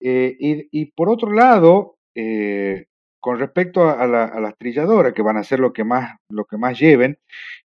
Eh, 0.00 0.36
y, 0.40 0.86
por 0.92 1.10
otro 1.10 1.32
lado, 1.32 1.98
eh, 2.14 2.86
con 3.20 3.38
respecto 3.38 3.88
a, 3.88 4.06
las 4.06 4.56
trilladoras, 4.56 5.12
que 5.12 5.22
van 5.22 5.36
a 5.36 5.44
ser 5.44 5.60
lo 5.60 5.72
que 5.72 5.84
más, 5.84 6.16
lo 6.30 6.46
que 6.46 6.56
más 6.56 6.78
lleven, 6.78 7.18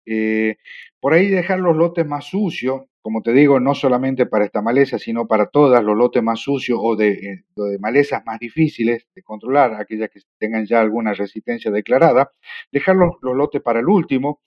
eh, 0.04 0.56
por 1.00 1.14
ahí 1.14 1.28
dejar 1.28 1.60
los 1.60 1.76
lotes 1.76 2.06
más 2.06 2.26
sucios, 2.26 2.82
como 3.00 3.22
te 3.22 3.32
digo, 3.32 3.60
no 3.60 3.74
solamente 3.74 4.26
para 4.26 4.44
esta 4.44 4.60
maleza, 4.60 4.98
sino 4.98 5.26
para 5.28 5.46
todas 5.46 5.82
los 5.82 5.96
lotes 5.96 6.22
más 6.22 6.40
sucios 6.40 6.78
o 6.82 6.96
de, 6.96 7.44
malezas 7.80 8.22
más 8.26 8.38
difíciles 8.38 9.06
de 9.14 9.22
controlar, 9.22 9.74
aquellas 9.74 10.10
que 10.10 10.20
tengan 10.38 10.66
ya 10.66 10.80
alguna 10.80 11.14
resistencia 11.14 11.70
declarada, 11.70 12.30
dejar 12.72 12.96
los, 12.96 13.14
lotes 13.22 13.62
para 13.62 13.80
el 13.80 13.88
último, 13.88 14.40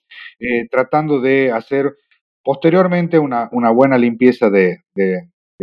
tratando 0.70 1.20
de 1.20 1.50
hacer 1.50 1.96
posteriormente 2.44 3.18
una, 3.18 3.48
una 3.52 3.70
buena 3.70 3.98
limpieza 3.98 4.50
de 4.50 4.82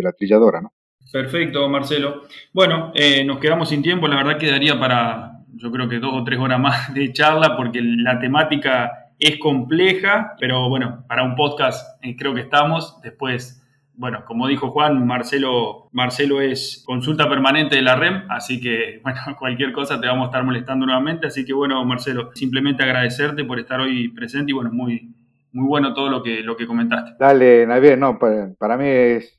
la 0.03 0.11
trilladora, 0.11 0.61
¿no? 0.61 0.73
Perfecto, 1.11 1.67
Marcelo. 1.69 2.23
Bueno, 2.53 2.91
eh, 2.93 3.23
nos 3.23 3.39
quedamos 3.39 3.69
sin 3.69 3.81
tiempo, 3.81 4.07
la 4.07 4.17
verdad 4.17 4.37
quedaría 4.37 4.79
para, 4.79 5.39
yo 5.55 5.71
creo 5.71 5.87
que 5.87 5.99
dos 5.99 6.13
o 6.13 6.23
tres 6.23 6.39
horas 6.39 6.59
más 6.59 6.93
de 6.93 7.11
charla, 7.13 7.55
porque 7.55 7.81
la 7.81 8.19
temática 8.19 9.11
es 9.19 9.39
compleja, 9.39 10.35
pero 10.39 10.69
bueno, 10.69 11.05
para 11.07 11.23
un 11.23 11.35
podcast 11.35 11.97
eh, 12.03 12.15
creo 12.17 12.33
que 12.33 12.41
estamos. 12.41 12.99
Después, 13.01 13.63
bueno, 13.93 14.23
como 14.25 14.47
dijo 14.47 14.69
Juan, 14.69 15.07
Marcelo, 15.07 15.89
Marcelo 15.91 16.41
es 16.41 16.83
consulta 16.85 17.29
permanente 17.29 17.77
de 17.77 17.81
la 17.81 17.95
REM, 17.95 18.23
así 18.29 18.59
que, 18.59 18.99
bueno, 19.03 19.19
cualquier 19.39 19.71
cosa 19.71 19.99
te 19.99 20.07
vamos 20.07 20.25
a 20.25 20.27
estar 20.27 20.43
molestando 20.43 20.85
nuevamente. 20.85 21.27
Así 21.27 21.45
que, 21.45 21.53
bueno, 21.53 21.83
Marcelo, 21.85 22.31
simplemente 22.35 22.83
agradecerte 22.83 23.45
por 23.45 23.59
estar 23.59 23.79
hoy 23.79 24.09
presente 24.09 24.51
y, 24.51 24.55
bueno, 24.55 24.71
muy, 24.71 25.15
muy 25.53 25.67
bueno 25.67 25.93
todo 25.93 26.09
lo 26.09 26.21
que, 26.21 26.41
lo 26.41 26.57
que 26.57 26.67
comentaste. 26.67 27.13
Dale, 27.17 27.65
Navier, 27.65 27.97
no, 27.97 28.19
para 28.19 28.77
mí 28.77 28.85
es 28.85 29.36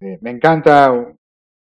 eh, 0.00 0.18
me 0.20 0.30
encanta, 0.30 0.92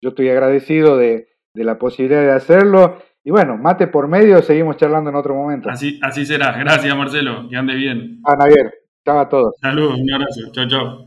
yo 0.00 0.08
estoy 0.08 0.28
agradecido 0.28 0.96
de, 0.96 1.28
la 1.54 1.78
posibilidad 1.78 2.22
de 2.22 2.32
hacerlo. 2.32 2.98
Y 3.22 3.30
bueno, 3.30 3.56
mate 3.56 3.86
por 3.86 4.08
medio, 4.08 4.40
seguimos 4.42 4.76
charlando 4.76 5.10
en 5.10 5.16
otro 5.16 5.34
momento. 5.34 5.68
Así, 5.68 5.98
así 6.02 6.24
será. 6.24 6.56
Gracias, 6.58 6.96
Marcelo. 6.96 7.48
Que 7.50 7.56
ande 7.56 7.74
bien. 7.74 8.20
Ah, 8.24 8.36
Javier. 8.38 8.72
Chao 9.04 9.18
a 9.18 9.28
todos. 9.28 9.54
Saludos, 9.60 9.98
un 10.00 10.12
abrazo. 10.12 10.40
Chao, 10.52 10.68
chao. 10.68 11.04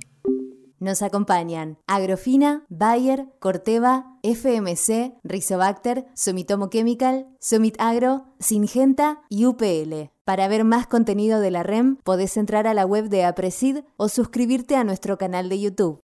Nos 0.84 1.02
acompañan 1.02 1.78
Agrofina, 1.88 2.66
Bayer, 2.68 3.28
Corteva, 3.40 4.18
FMC, 4.22 5.14
Rizobacter, 5.24 6.06
Sumitomo 6.14 6.70
Chemical, 6.70 7.26
Sumit 7.40 7.80
Agro, 7.80 8.26
Singenta 8.40 9.22
y 9.30 9.46
UPL. 9.46 10.12
Para 10.26 10.50
ver 10.50 10.66
más 10.66 10.86
contenido 10.88 11.40
de 11.40 11.52
la 11.52 11.64
REM, 11.64 11.96
podés 12.04 12.36
entrar 12.36 12.68
a 12.68 12.74
la 12.74 12.86
web 12.86 13.08
de 13.08 13.24
Apresid 13.24 13.78
o 13.96 14.10
suscribirte 14.10 14.76
a 14.76 14.84
nuestro 14.84 15.18
canal 15.18 15.48
de 15.48 15.62
YouTube. 15.62 16.02